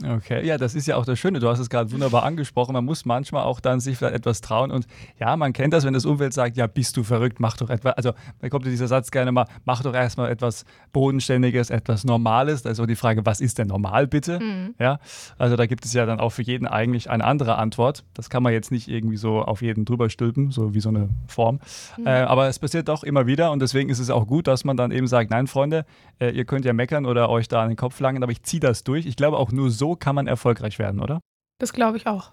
Okay, 0.02 0.46
ja, 0.46 0.58
das 0.58 0.76
ist 0.76 0.88
ja 0.88 0.96
auch 0.96 1.06
das 1.06 1.20
Schöne. 1.20 1.40
Du 1.40 1.50
hast 1.50 1.60
es 1.60 1.70
gerade 1.70 1.92
wunderbar 1.92 2.24
angesprochen. 2.24 2.74
Man 2.74 2.86
muss 2.86 3.04
manchmal 3.04 3.44
auch 3.44 3.60
dann 3.60 3.82
sich 3.82 3.98
vielleicht 3.98 4.16
etwas 4.16 4.40
trauen. 4.40 4.72
Und 4.72 4.88
ja, 5.20 5.36
man 5.36 5.52
kennt 5.52 5.74
das, 5.74 5.84
wenn 5.84 5.94
das 5.94 6.06
Umfeld 6.06 6.34
sagt, 6.34 6.56
ja, 6.56 6.68
bist 6.68 6.96
du 6.96 7.04
verrückt, 7.04 7.40
mach 7.40 7.58
doch 7.58 7.70
etwas. 7.70 7.98
Also 7.98 8.14
da 8.40 8.50
kommt 8.50 8.66
dieser 8.66 8.88
Satz 8.88 9.12
gerne 9.12 9.34
mal, 9.34 9.46
mach 9.66 9.84
doch 9.84 9.94
erstmal 9.94 10.32
etwas 10.32 10.64
Bodenständiges, 10.94 11.70
etwas 11.70 12.06
Normales. 12.06 12.64
Da 12.64 12.70
ist 12.70 12.80
auch 12.80 12.86
die 12.86 12.96
Frage, 12.96 13.26
was 13.26 13.42
ist 13.42 13.58
denn 13.58 13.68
normal 13.68 14.08
bitte? 14.08 14.40
Mhm. 14.40 14.76
Ja, 14.80 15.00
also 15.38 15.58
da 15.58 15.66
gibt 15.66 15.84
es 15.84 15.92
ja 15.92 16.06
dann 16.06 16.22
auch 16.22 16.30
für 16.30 16.44
jeden 16.44 16.66
eigentlich 16.66 17.10
eine 17.10 17.26
andere 17.26 17.58
Antwort. 17.58 18.06
Das 18.14 18.30
kann 18.30 18.42
man 18.42 18.54
jetzt 18.54 18.72
nicht 18.72 18.88
irgendwie 18.88 19.18
so 19.18 19.42
auf 19.42 19.62
jeden 19.62 19.84
drüber 19.84 20.10
stülpen, 20.10 20.52
so 20.52 20.74
wie 20.74 20.80
so 20.80 20.90
eine 20.90 21.10
Form. 21.28 21.60
Mhm. 21.98 22.08
Äh, 22.08 22.22
aber 22.22 22.48
es 22.48 22.60
passiert 22.60 22.88
doch 22.88 23.04
immer 23.04 23.28
wieder 23.28 23.52
und 23.52 23.62
deswegen 23.62 23.90
ist 23.90 24.00
es 24.00 24.10
auch 24.10 24.28
gut, 24.28 24.48
dass 24.48 24.64
man 24.64 24.78
dann 24.78 24.92
eben 24.92 25.08
sagt, 25.08 25.30
nein, 25.30 25.48
Freunde, 25.48 25.86
äh, 26.20 26.30
ihr 26.30 26.46
könnt 26.46 26.64
ja 26.64 26.72
meckern 26.72 27.06
oder 27.06 27.30
euch 27.30 27.50
da 27.50 27.64
an 27.64 27.68
den 27.68 27.78
Kopf 27.78 28.00
langen, 28.00 28.24
aber 28.24 28.32
ich 28.32 28.44
ziehe 28.44 28.62
das 28.62 28.86
durch. 28.86 29.06
Ich 29.06 29.18
glaube 29.18 29.38
auch 29.38 29.52
nur 29.52 29.70
so 29.70 29.89
kann 29.96 30.16
man 30.16 30.28
erfolgreich 30.28 30.80
werden, 30.80 31.00
oder? 31.00 31.20
Das 31.60 31.74
glaube 31.74 31.98
ich 31.98 32.08
auch. 32.08 32.32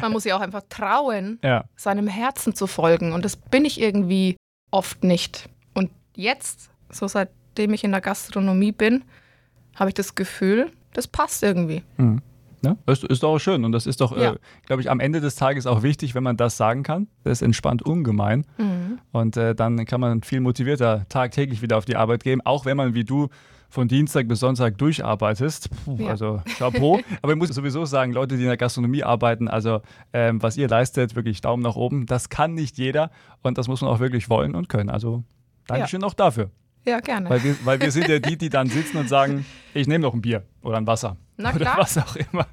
Man 0.00 0.12
muss 0.12 0.24
ja 0.24 0.36
auch 0.36 0.40
einfach 0.40 0.62
trauen, 0.68 1.38
ja. 1.42 1.64
seinem 1.76 2.06
Herzen 2.06 2.54
zu 2.54 2.66
folgen. 2.66 3.12
Und 3.12 3.24
das 3.24 3.36
bin 3.36 3.64
ich 3.64 3.80
irgendwie 3.80 4.36
oft 4.70 5.04
nicht. 5.04 5.48
Und 5.74 5.90
jetzt, 6.14 6.70
so 6.90 7.08
seitdem 7.08 7.72
ich 7.72 7.84
in 7.84 7.92
der 7.92 8.00
Gastronomie 8.00 8.72
bin, 8.72 9.04
habe 9.76 9.90
ich 9.90 9.94
das 9.94 10.14
Gefühl, 10.14 10.70
das 10.92 11.06
passt 11.06 11.42
irgendwie. 11.42 11.82
Mhm. 11.96 12.20
Ja, 12.62 12.76
das 12.84 13.02
ist 13.04 13.22
doch 13.22 13.36
auch 13.36 13.38
schön 13.38 13.64
und 13.64 13.72
das 13.72 13.86
ist 13.86 14.02
doch, 14.02 14.14
ja. 14.14 14.32
äh, 14.32 14.36
glaube 14.66 14.82
ich, 14.82 14.90
am 14.90 15.00
Ende 15.00 15.22
des 15.22 15.34
Tages 15.34 15.66
auch 15.66 15.82
wichtig, 15.82 16.14
wenn 16.14 16.22
man 16.22 16.36
das 16.36 16.58
sagen 16.58 16.82
kann. 16.82 17.06
Das 17.24 17.40
entspannt 17.40 17.82
ungemein 17.82 18.44
mhm. 18.58 18.98
und 19.12 19.38
äh, 19.38 19.54
dann 19.54 19.86
kann 19.86 20.00
man 20.00 20.22
viel 20.22 20.40
motivierter 20.40 21.06
tagtäglich 21.08 21.62
wieder 21.62 21.78
auf 21.78 21.86
die 21.86 21.96
Arbeit 21.96 22.22
gehen, 22.22 22.44
auch 22.44 22.66
wenn 22.66 22.76
man 22.76 22.92
wie 22.92 23.04
du 23.04 23.28
von 23.70 23.88
Dienstag 23.88 24.28
bis 24.28 24.40
Sonntag 24.40 24.76
durcharbeitest. 24.78 25.70
Puh, 25.84 25.96
ja. 25.98 26.08
Also 26.10 26.42
Chapeau. 26.58 27.00
Aber 27.22 27.32
ich 27.32 27.38
muss 27.38 27.48
sowieso 27.50 27.84
sagen, 27.84 28.12
Leute, 28.12 28.36
die 28.36 28.42
in 28.42 28.48
der 28.48 28.56
Gastronomie 28.56 29.04
arbeiten, 29.04 29.48
also 29.48 29.80
ähm, 30.12 30.42
was 30.42 30.56
ihr 30.56 30.68
leistet, 30.68 31.14
wirklich 31.14 31.40
Daumen 31.40 31.62
nach 31.62 31.76
oben. 31.76 32.06
Das 32.06 32.28
kann 32.28 32.54
nicht 32.54 32.76
jeder 32.76 33.10
und 33.42 33.56
das 33.56 33.68
muss 33.68 33.80
man 33.80 33.90
auch 33.90 34.00
wirklich 34.00 34.28
wollen 34.28 34.54
und 34.54 34.68
können. 34.68 34.90
Also 34.90 35.24
Dankeschön 35.66 36.00
ja. 36.00 36.06
auch 36.06 36.14
dafür. 36.14 36.50
Ja, 36.84 37.00
gerne. 37.00 37.28
Weil 37.28 37.44
wir, 37.44 37.56
weil 37.64 37.80
wir 37.80 37.90
sind 37.90 38.08
ja 38.08 38.18
die, 38.18 38.36
die 38.36 38.48
dann 38.48 38.68
sitzen 38.68 38.96
und 38.96 39.08
sagen, 39.08 39.44
ich 39.74 39.86
nehme 39.86 40.02
noch 40.02 40.14
ein 40.14 40.22
Bier 40.22 40.44
oder 40.62 40.78
ein 40.78 40.86
Wasser. 40.86 41.16
Na 41.36 41.52
klar. 41.52 41.74
Oder 41.74 41.82
was 41.82 41.98
auch 41.98 42.16
immer. 42.16 42.46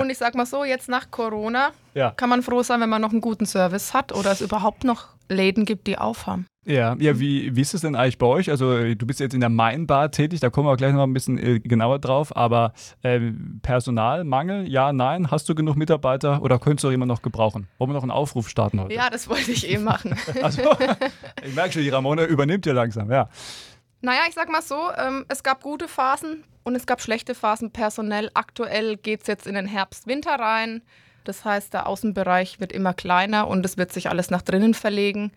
Und 0.00 0.10
ich 0.10 0.18
sag 0.18 0.34
mal 0.34 0.46
so, 0.46 0.64
jetzt 0.64 0.88
nach 0.88 1.10
Corona 1.10 1.70
ja. 1.94 2.10
kann 2.10 2.28
man 2.28 2.42
froh 2.42 2.62
sein, 2.62 2.80
wenn 2.80 2.88
man 2.88 3.00
noch 3.00 3.12
einen 3.12 3.20
guten 3.20 3.46
Service 3.46 3.94
hat 3.94 4.12
oder 4.12 4.32
es 4.32 4.40
überhaupt 4.40 4.84
noch 4.84 5.08
Läden 5.28 5.64
gibt, 5.64 5.86
die 5.86 5.98
aufhaben. 5.98 6.46
Ja, 6.68 6.94
ja 6.98 7.18
wie, 7.18 7.56
wie 7.56 7.60
ist 7.62 7.72
es 7.72 7.80
denn 7.80 7.96
eigentlich 7.96 8.18
bei 8.18 8.26
euch? 8.26 8.50
Also 8.50 8.94
du 8.94 9.06
bist 9.06 9.20
jetzt 9.20 9.32
in 9.32 9.40
der 9.40 9.48
Main-Bar 9.48 10.10
tätig, 10.10 10.40
da 10.40 10.50
kommen 10.50 10.68
wir 10.68 10.76
gleich 10.76 10.92
noch 10.92 11.04
ein 11.04 11.14
bisschen 11.14 11.38
äh, 11.38 11.60
genauer 11.60 11.98
drauf, 11.98 12.36
aber 12.36 12.74
äh, 13.02 13.20
Personalmangel, 13.62 14.68
ja, 14.68 14.92
nein, 14.92 15.30
hast 15.30 15.48
du 15.48 15.54
genug 15.54 15.76
Mitarbeiter 15.76 16.42
oder 16.42 16.58
könntest 16.58 16.84
du 16.84 16.88
auch 16.88 16.92
jemanden 16.92 17.14
noch 17.14 17.22
gebrauchen? 17.22 17.68
Wollen 17.78 17.90
wir 17.90 17.94
noch 17.94 18.02
einen 18.02 18.10
Aufruf 18.10 18.50
starten 18.50 18.80
heute? 18.82 18.94
Ja, 18.94 19.08
das 19.08 19.30
wollte 19.30 19.50
ich 19.50 19.68
eh 19.68 19.78
machen. 19.78 20.14
also, 20.42 20.62
ich 21.42 21.54
merke 21.54 21.72
schon, 21.72 21.82
die 21.82 21.88
Ramona 21.88 22.26
übernimmt 22.26 22.66
ja 22.66 22.74
langsam, 22.74 23.10
ja. 23.10 23.30
Naja, 24.02 24.20
ich 24.28 24.34
sag 24.34 24.50
mal 24.50 24.62
so, 24.62 24.90
ähm, 24.98 25.24
es 25.28 25.42
gab 25.42 25.62
gute 25.62 25.88
Phasen 25.88 26.44
und 26.64 26.74
es 26.74 26.86
gab 26.86 27.00
schlechte 27.00 27.34
Phasen 27.34 27.70
personell. 27.70 28.30
Aktuell 28.34 28.98
geht 28.98 29.22
es 29.22 29.26
jetzt 29.26 29.46
in 29.46 29.54
den 29.54 29.66
Herbst, 29.66 30.06
Winter 30.06 30.34
rein. 30.38 30.82
Das 31.24 31.46
heißt, 31.46 31.72
der 31.72 31.86
Außenbereich 31.86 32.60
wird 32.60 32.72
immer 32.72 32.92
kleiner 32.92 33.48
und 33.48 33.64
es 33.64 33.78
wird 33.78 33.90
sich 33.90 34.10
alles 34.10 34.30
nach 34.30 34.42
drinnen 34.42 34.74
verlegen. 34.74 35.32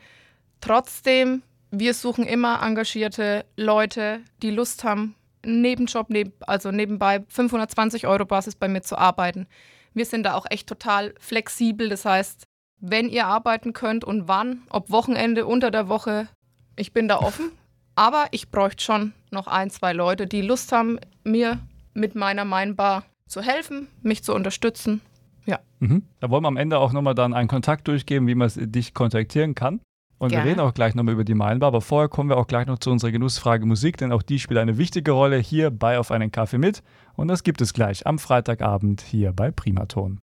Trotzdem, 0.61 1.41
wir 1.71 1.93
suchen 1.93 2.25
immer 2.25 2.61
engagierte 2.61 3.45
Leute, 3.57 4.21
die 4.41 4.51
Lust 4.51 4.83
haben, 4.83 5.15
Nebenjob, 5.45 6.09
neb 6.09 6.33
also 6.45 6.71
nebenbei 6.71 7.23
520 7.27 8.07
Euro 8.07 8.25
Basis 8.25 8.55
bei 8.55 8.67
mir 8.67 8.81
zu 8.81 8.97
arbeiten. 8.97 9.47
Wir 9.93 10.05
sind 10.05 10.23
da 10.23 10.35
auch 10.35 10.45
echt 10.49 10.67
total 10.67 11.13
flexibel. 11.19 11.89
Das 11.89 12.05
heißt, 12.05 12.43
wenn 12.79 13.09
ihr 13.09 13.27
arbeiten 13.27 13.73
könnt 13.73 14.03
und 14.03 14.27
wann, 14.27 14.61
ob 14.69 14.89
Wochenende, 14.91 15.45
unter 15.45 15.71
der 15.71 15.89
Woche, 15.89 16.27
ich 16.75 16.93
bin 16.93 17.07
da 17.07 17.17
offen. 17.17 17.51
Aber 17.95 18.27
ich 18.31 18.49
bräuchte 18.49 18.83
schon 18.83 19.13
noch 19.31 19.47
ein, 19.47 19.69
zwei 19.69 19.93
Leute, 19.93 20.25
die 20.25 20.41
Lust 20.41 20.71
haben, 20.71 20.97
mir 21.23 21.59
mit 21.93 22.15
meiner 22.15 22.45
Mainbar 22.45 23.03
zu 23.27 23.41
helfen, 23.41 23.87
mich 24.01 24.23
zu 24.23 24.33
unterstützen. 24.33 25.01
Ja. 25.45 25.59
Mhm. 25.79 26.03
Da 26.19 26.29
wollen 26.29 26.43
wir 26.43 26.47
am 26.47 26.57
Ende 26.57 26.79
auch 26.79 26.93
nochmal 26.93 27.15
dann 27.15 27.33
einen 27.33 27.49
Kontakt 27.49 27.87
durchgeben, 27.87 28.27
wie 28.27 28.35
man 28.35 28.49
dich 28.55 28.93
kontaktieren 28.93 29.55
kann. 29.55 29.81
Und 30.21 30.29
Gerne. 30.29 30.45
wir 30.45 30.51
reden 30.51 30.59
auch 30.59 30.75
gleich 30.75 30.93
nochmal 30.93 31.15
über 31.15 31.23
die 31.23 31.33
Meilenbar, 31.33 31.69
aber 31.69 31.81
vorher 31.81 32.07
kommen 32.07 32.29
wir 32.29 32.37
auch 32.37 32.45
gleich 32.45 32.67
noch 32.67 32.77
zu 32.77 32.91
unserer 32.91 33.09
Genussfrage 33.09 33.65
Musik, 33.65 33.97
denn 33.97 34.11
auch 34.11 34.21
die 34.21 34.37
spielt 34.37 34.59
eine 34.59 34.77
wichtige 34.77 35.13
Rolle 35.13 35.37
hier 35.37 35.71
bei 35.71 35.97
Auf 35.97 36.11
einen 36.11 36.31
Kaffee 36.31 36.59
mit. 36.59 36.83
Und 37.15 37.27
das 37.27 37.41
gibt 37.41 37.59
es 37.59 37.73
gleich 37.73 38.05
am 38.05 38.19
Freitagabend 38.19 39.01
hier 39.01 39.33
bei 39.33 39.49
Primaton. 39.49 40.19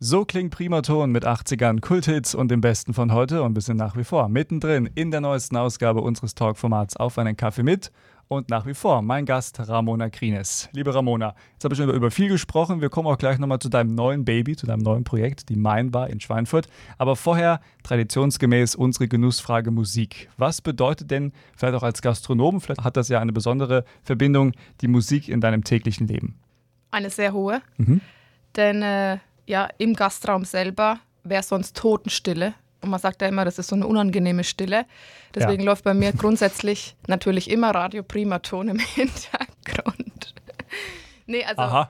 So 0.00 0.24
klingt 0.24 0.50
Primaton 0.50 1.12
mit 1.12 1.24
80ern, 1.24 1.80
Kulthits 1.80 2.34
und 2.34 2.50
dem 2.50 2.60
Besten 2.60 2.92
von 2.92 3.12
heute 3.12 3.44
und 3.44 3.54
wir 3.54 3.62
sind 3.62 3.76
nach 3.76 3.96
wie 3.96 4.02
vor 4.02 4.28
mittendrin 4.28 4.90
in 4.96 5.12
der 5.12 5.20
neuesten 5.20 5.56
Ausgabe 5.56 6.00
unseres 6.00 6.34
Talkformats 6.34 6.96
Auf 6.96 7.18
einen 7.18 7.36
Kaffee 7.36 7.62
mit 7.62 7.92
und 8.32 8.48
nach 8.50 8.66
wie 8.66 8.74
vor 8.74 9.02
mein 9.02 9.26
Gast 9.26 9.60
Ramona 9.68 10.10
Krines. 10.10 10.68
Liebe 10.72 10.94
Ramona, 10.94 11.34
jetzt 11.52 11.64
habe 11.64 11.74
ich 11.74 11.78
schon 11.78 11.88
über, 11.88 11.96
über 11.96 12.10
viel 12.10 12.28
gesprochen. 12.28 12.80
Wir 12.80 12.88
kommen 12.88 13.06
auch 13.08 13.18
gleich 13.18 13.38
nochmal 13.38 13.58
zu 13.58 13.68
deinem 13.68 13.94
neuen 13.94 14.24
Baby, 14.24 14.56
zu 14.56 14.66
deinem 14.66 14.82
neuen 14.82 15.04
Projekt, 15.04 15.48
die 15.48 15.56
Mainbar 15.56 16.08
in 16.10 16.20
Schweinfurt. 16.20 16.68
Aber 16.98 17.16
vorher 17.16 17.60
traditionsgemäß 17.82 18.74
unsere 18.74 19.08
Genussfrage 19.08 19.70
Musik. 19.70 20.28
Was 20.36 20.60
bedeutet 20.60 21.10
denn, 21.10 21.32
vielleicht 21.56 21.74
auch 21.74 21.82
als 21.82 22.02
Gastronom, 22.02 22.60
vielleicht 22.60 22.82
hat 22.82 22.96
das 22.96 23.08
ja 23.08 23.20
eine 23.20 23.32
besondere 23.32 23.84
Verbindung, 24.02 24.52
die 24.80 24.88
Musik 24.88 25.28
in 25.28 25.40
deinem 25.40 25.64
täglichen 25.64 26.06
Leben? 26.06 26.38
Eine 26.90 27.10
sehr 27.10 27.32
hohe. 27.32 27.62
Mhm. 27.76 28.00
Denn 28.56 28.82
äh, 28.82 29.18
ja, 29.46 29.68
im 29.78 29.94
Gastraum 29.94 30.44
selber 30.44 31.00
wäre 31.24 31.42
sonst 31.42 31.76
Totenstille. 31.76 32.54
Und 32.82 32.90
man 32.90 33.00
sagt 33.00 33.22
ja 33.22 33.28
immer, 33.28 33.44
das 33.44 33.58
ist 33.58 33.68
so 33.68 33.76
eine 33.76 33.86
unangenehme 33.86 34.44
Stille. 34.44 34.86
Deswegen 35.34 35.62
ja. 35.62 35.66
läuft 35.66 35.84
bei 35.84 35.94
mir 35.94 36.12
grundsätzlich 36.12 36.96
natürlich 37.06 37.50
immer 37.50 37.70
Radio 37.70 38.02
Primaton 38.02 38.68
im 38.68 38.78
Hintergrund. 38.94 40.34
nee, 41.26 41.44
also 41.44 41.86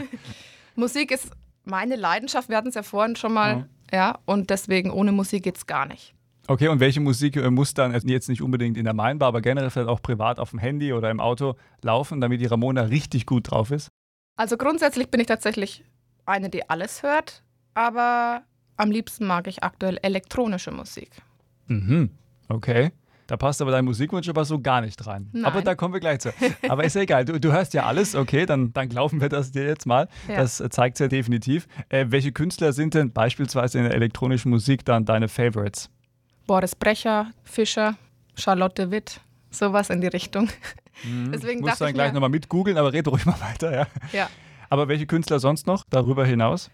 Musik 0.76 1.10
ist 1.10 1.30
meine 1.64 1.96
Leidenschaft. 1.96 2.48
Wir 2.48 2.56
hatten 2.56 2.68
es 2.68 2.74
ja 2.74 2.82
vorhin 2.82 3.16
schon 3.16 3.34
mal. 3.34 3.56
Mhm. 3.56 3.64
Ja, 3.92 4.18
und 4.24 4.50
deswegen 4.50 4.90
ohne 4.90 5.10
Musik 5.10 5.42
geht 5.42 5.56
es 5.56 5.66
gar 5.66 5.84
nicht. 5.84 6.14
Okay, 6.46 6.68
und 6.68 6.80
welche 6.80 7.00
Musik 7.00 7.36
äh, 7.36 7.50
muss 7.50 7.74
dann 7.74 7.92
jetzt 8.08 8.28
nicht 8.28 8.42
unbedingt 8.42 8.76
in 8.76 8.84
der 8.84 8.94
Mainbar, 8.94 9.28
aber 9.28 9.40
generell 9.40 9.70
vielleicht 9.70 9.88
auch 9.88 10.02
privat 10.02 10.38
auf 10.38 10.50
dem 10.50 10.58
Handy 10.58 10.92
oder 10.92 11.10
im 11.10 11.20
Auto 11.20 11.54
laufen, 11.82 12.20
damit 12.20 12.40
die 12.40 12.46
Ramona 12.46 12.82
richtig 12.82 13.26
gut 13.26 13.50
drauf 13.50 13.70
ist? 13.70 13.88
Also 14.36 14.56
grundsätzlich 14.56 15.10
bin 15.10 15.20
ich 15.20 15.26
tatsächlich 15.26 15.84
eine, 16.26 16.50
die 16.50 16.68
alles 16.68 17.02
hört, 17.02 17.42
aber 17.74 18.42
am 18.80 18.90
liebsten 18.90 19.26
mag 19.26 19.46
ich 19.46 19.62
aktuell 19.62 19.98
elektronische 20.02 20.70
Musik. 20.70 21.10
Mhm, 21.66 22.10
okay. 22.48 22.92
Da 23.26 23.36
passt 23.36 23.62
aber 23.62 23.70
dein 23.70 23.84
Musikwunsch 23.84 24.28
aber 24.28 24.44
so 24.44 24.58
gar 24.58 24.80
nicht 24.80 25.06
rein. 25.06 25.28
Nein. 25.32 25.44
Aber 25.44 25.62
da 25.62 25.76
kommen 25.76 25.94
wir 25.94 26.00
gleich 26.00 26.18
zu. 26.18 26.32
Aber 26.68 26.82
ist 26.82 26.96
ja 26.96 27.02
egal, 27.02 27.24
du, 27.24 27.38
du 27.38 27.52
hörst 27.52 27.74
ja 27.74 27.84
alles, 27.84 28.16
okay, 28.16 28.44
dann, 28.44 28.72
dann 28.72 28.88
glauben 28.88 29.20
wir 29.20 29.28
das 29.28 29.52
dir 29.52 29.64
jetzt 29.64 29.86
mal. 29.86 30.08
Ja. 30.26 30.38
Das 30.38 30.60
zeigt 30.70 30.96
es 30.96 30.98
ja 30.98 31.06
definitiv. 31.06 31.68
Äh, 31.90 32.06
welche 32.08 32.32
Künstler 32.32 32.72
sind 32.72 32.94
denn 32.94 33.12
beispielsweise 33.12 33.78
in 33.78 33.84
der 33.84 33.94
elektronischen 33.94 34.50
Musik 34.50 34.84
dann 34.84 35.04
deine 35.04 35.28
Favorites? 35.28 35.90
Boris 36.48 36.74
Brecher, 36.74 37.30
Fischer, 37.44 37.94
Charlotte 38.34 38.90
Witt, 38.90 39.20
sowas 39.50 39.90
in 39.90 40.00
die 40.00 40.08
Richtung. 40.08 40.48
Mhm. 41.04 41.30
Deswegen 41.30 41.60
Musst 41.60 41.80
du 41.80 41.84
dann 41.84 41.94
gleich 41.94 42.12
nochmal 42.12 42.30
mit 42.30 42.48
googeln, 42.48 42.76
aber 42.76 42.92
red 42.92 43.06
ruhig 43.06 43.24
mal 43.26 43.40
weiter, 43.40 43.72
ja. 43.72 43.86
Ja. 44.12 44.28
Aber 44.70 44.88
welche 44.88 45.06
Künstler 45.06 45.38
sonst 45.38 45.68
noch 45.68 45.84
darüber 45.88 46.26
hinaus? 46.26 46.68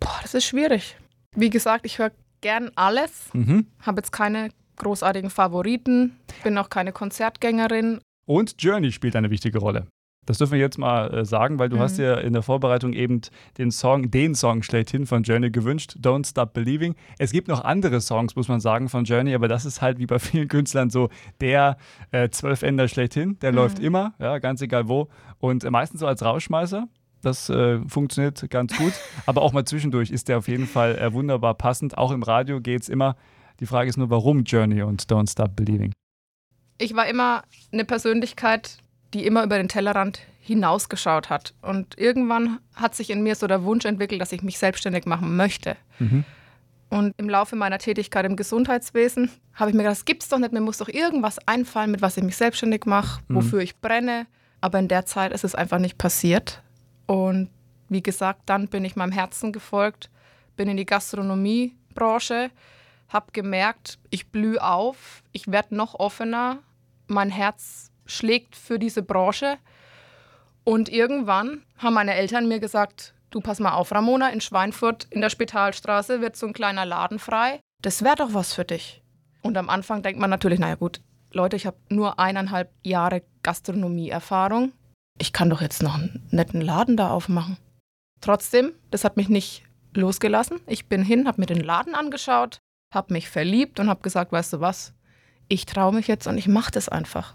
Boah, 0.00 0.18
das 0.22 0.34
ist 0.34 0.46
schwierig. 0.46 0.96
Wie 1.36 1.50
gesagt, 1.50 1.84
ich 1.84 1.98
höre 1.98 2.12
gern 2.40 2.70
alles. 2.74 3.28
Mhm. 3.34 3.66
Habe 3.80 4.00
jetzt 4.00 4.10
keine 4.10 4.48
großartigen 4.76 5.30
Favoriten, 5.30 6.18
bin 6.42 6.56
auch 6.58 6.70
keine 6.70 6.92
Konzertgängerin. 6.92 8.00
Und 8.26 8.54
Journey 8.58 8.90
spielt 8.90 9.16
eine 9.16 9.30
wichtige 9.30 9.58
Rolle. 9.58 9.86
Das 10.24 10.38
dürfen 10.38 10.54
wir 10.54 10.58
jetzt 10.58 10.76
mal 10.76 11.12
äh, 11.12 11.24
sagen, 11.24 11.58
weil 11.58 11.68
du 11.68 11.76
mhm. 11.76 11.80
hast 11.80 11.98
ja 11.98 12.14
in 12.14 12.32
der 12.32 12.42
Vorbereitung 12.42 12.92
eben 12.92 13.20
den 13.58 13.70
Song, 13.70 14.10
den 14.10 14.34
Song 14.34 14.62
schlechthin 14.62 15.06
von 15.06 15.22
Journey 15.22 15.50
gewünscht, 15.50 15.96
Don't 16.00 16.28
Stop 16.28 16.52
Believing. 16.52 16.96
Es 17.18 17.30
gibt 17.30 17.48
noch 17.48 17.62
andere 17.62 18.00
Songs, 18.00 18.34
muss 18.34 18.48
man 18.48 18.60
sagen, 18.60 18.88
von 18.88 19.04
Journey, 19.04 19.34
aber 19.34 19.46
das 19.46 19.64
ist 19.64 19.82
halt 19.82 19.98
wie 19.98 20.06
bei 20.06 20.18
vielen 20.18 20.48
Künstlern 20.48 20.90
so 20.90 21.10
der 21.40 21.76
äh, 22.10 22.28
Zwölfender 22.28 22.88
schlechthin. 22.88 23.38
Der 23.40 23.52
mhm. 23.52 23.56
läuft 23.56 23.78
immer, 23.78 24.14
ja, 24.18 24.38
ganz 24.38 24.60
egal 24.62 24.88
wo. 24.88 25.08
Und 25.38 25.68
meistens 25.70 26.00
so 26.00 26.06
als 26.06 26.24
Rauschmeißer. 26.24 26.88
Das 27.26 27.50
äh, 27.50 27.80
funktioniert 27.88 28.48
ganz 28.50 28.76
gut. 28.76 28.92
Aber 29.26 29.42
auch 29.42 29.52
mal 29.52 29.64
zwischendurch 29.64 30.12
ist 30.12 30.28
der 30.28 30.38
auf 30.38 30.46
jeden 30.46 30.68
Fall 30.68 30.96
äh, 30.96 31.12
wunderbar 31.12 31.54
passend. 31.54 31.98
Auch 31.98 32.12
im 32.12 32.22
Radio 32.22 32.60
geht 32.60 32.82
es 32.82 32.88
immer. 32.88 33.16
Die 33.58 33.66
Frage 33.66 33.88
ist 33.88 33.96
nur, 33.96 34.10
warum 34.10 34.44
Journey 34.44 34.82
und 34.82 35.02
Don't 35.02 35.28
Stop 35.28 35.56
Believing? 35.56 35.92
Ich 36.78 36.94
war 36.94 37.08
immer 37.08 37.42
eine 37.72 37.84
Persönlichkeit, 37.84 38.78
die 39.12 39.26
immer 39.26 39.42
über 39.42 39.56
den 39.56 39.66
Tellerrand 39.66 40.20
hinausgeschaut 40.40 41.28
hat. 41.28 41.52
Und 41.62 41.98
irgendwann 41.98 42.60
hat 42.76 42.94
sich 42.94 43.10
in 43.10 43.24
mir 43.24 43.34
so 43.34 43.48
der 43.48 43.64
Wunsch 43.64 43.86
entwickelt, 43.86 44.20
dass 44.20 44.30
ich 44.30 44.42
mich 44.42 44.60
selbstständig 44.60 45.04
machen 45.04 45.36
möchte. 45.36 45.76
Mhm. 45.98 46.22
Und 46.90 47.12
im 47.16 47.28
Laufe 47.28 47.56
meiner 47.56 47.78
Tätigkeit 47.78 48.24
im 48.24 48.36
Gesundheitswesen 48.36 49.32
habe 49.54 49.70
ich 49.70 49.74
mir 49.74 49.82
gedacht, 49.82 49.98
das 49.98 50.04
gibt's 50.04 50.28
doch 50.28 50.38
nicht, 50.38 50.52
mir 50.52 50.60
muss 50.60 50.78
doch 50.78 50.88
irgendwas 50.88 51.40
einfallen, 51.48 51.90
mit 51.90 52.02
was 52.02 52.16
ich 52.16 52.22
mich 52.22 52.36
selbstständig 52.36 52.86
mache, 52.86 53.20
mhm. 53.26 53.34
wofür 53.34 53.58
mhm. 53.58 53.64
ich 53.64 53.80
brenne. 53.80 54.26
Aber 54.60 54.78
in 54.78 54.86
der 54.86 55.06
Zeit 55.06 55.32
ist 55.32 55.42
es 55.42 55.56
einfach 55.56 55.80
nicht 55.80 55.98
passiert. 55.98 56.62
Und 57.06 57.50
wie 57.88 58.02
gesagt, 58.02 58.42
dann 58.46 58.68
bin 58.68 58.84
ich 58.84 58.96
meinem 58.96 59.12
Herzen 59.12 59.52
gefolgt, 59.52 60.10
bin 60.56 60.68
in 60.68 60.76
die 60.76 60.86
Gastronomiebranche, 60.86 62.50
habe 63.08 63.32
gemerkt, 63.32 63.98
ich 64.10 64.28
blühe 64.28 64.62
auf, 64.62 65.22
ich 65.32 65.50
werde 65.50 65.76
noch 65.76 65.94
offener, 65.94 66.58
mein 67.06 67.30
Herz 67.30 67.90
schlägt 68.06 68.56
für 68.56 68.78
diese 68.78 69.02
Branche. 69.02 69.58
Und 70.64 70.88
irgendwann 70.88 71.62
haben 71.78 71.94
meine 71.94 72.14
Eltern 72.14 72.48
mir 72.48 72.58
gesagt, 72.58 73.14
du 73.30 73.40
pass 73.40 73.60
mal 73.60 73.72
auf, 73.72 73.92
Ramona, 73.92 74.30
in 74.30 74.40
Schweinfurt 74.40 75.06
in 75.10 75.20
der 75.20 75.30
Spitalstraße 75.30 76.20
wird 76.20 76.36
so 76.36 76.46
ein 76.46 76.52
kleiner 76.52 76.84
Laden 76.84 77.18
frei. 77.18 77.60
Das 77.82 78.02
wäre 78.02 78.16
doch 78.16 78.34
was 78.34 78.52
für 78.52 78.64
dich. 78.64 79.02
Und 79.42 79.56
am 79.56 79.68
Anfang 79.68 80.02
denkt 80.02 80.20
man 80.20 80.30
natürlich, 80.30 80.58
naja 80.58 80.74
gut, 80.74 81.00
Leute, 81.30 81.54
ich 81.54 81.66
habe 81.66 81.76
nur 81.88 82.18
eineinhalb 82.18 82.72
Jahre 82.82 83.22
Gastronomieerfahrung. 83.42 84.72
Ich 85.18 85.32
kann 85.32 85.50
doch 85.50 85.60
jetzt 85.60 85.82
noch 85.82 85.94
einen 85.94 86.26
netten 86.30 86.60
Laden 86.60 86.96
da 86.96 87.10
aufmachen. 87.10 87.56
Trotzdem, 88.20 88.72
das 88.90 89.04
hat 89.04 89.16
mich 89.16 89.28
nicht 89.28 89.64
losgelassen. 89.94 90.60
Ich 90.66 90.86
bin 90.86 91.02
hin, 91.02 91.26
habe 91.26 91.40
mir 91.40 91.46
den 91.46 91.62
Laden 91.62 91.94
angeschaut, 91.94 92.58
habe 92.94 93.12
mich 93.12 93.28
verliebt 93.28 93.80
und 93.80 93.88
habe 93.88 94.02
gesagt, 94.02 94.32
weißt 94.32 94.54
du 94.54 94.60
was, 94.60 94.92
ich 95.48 95.66
traue 95.66 95.94
mich 95.94 96.06
jetzt 96.06 96.26
und 96.26 96.38
ich 96.38 96.48
mache 96.48 96.70
das 96.70 96.88
einfach. 96.88 97.34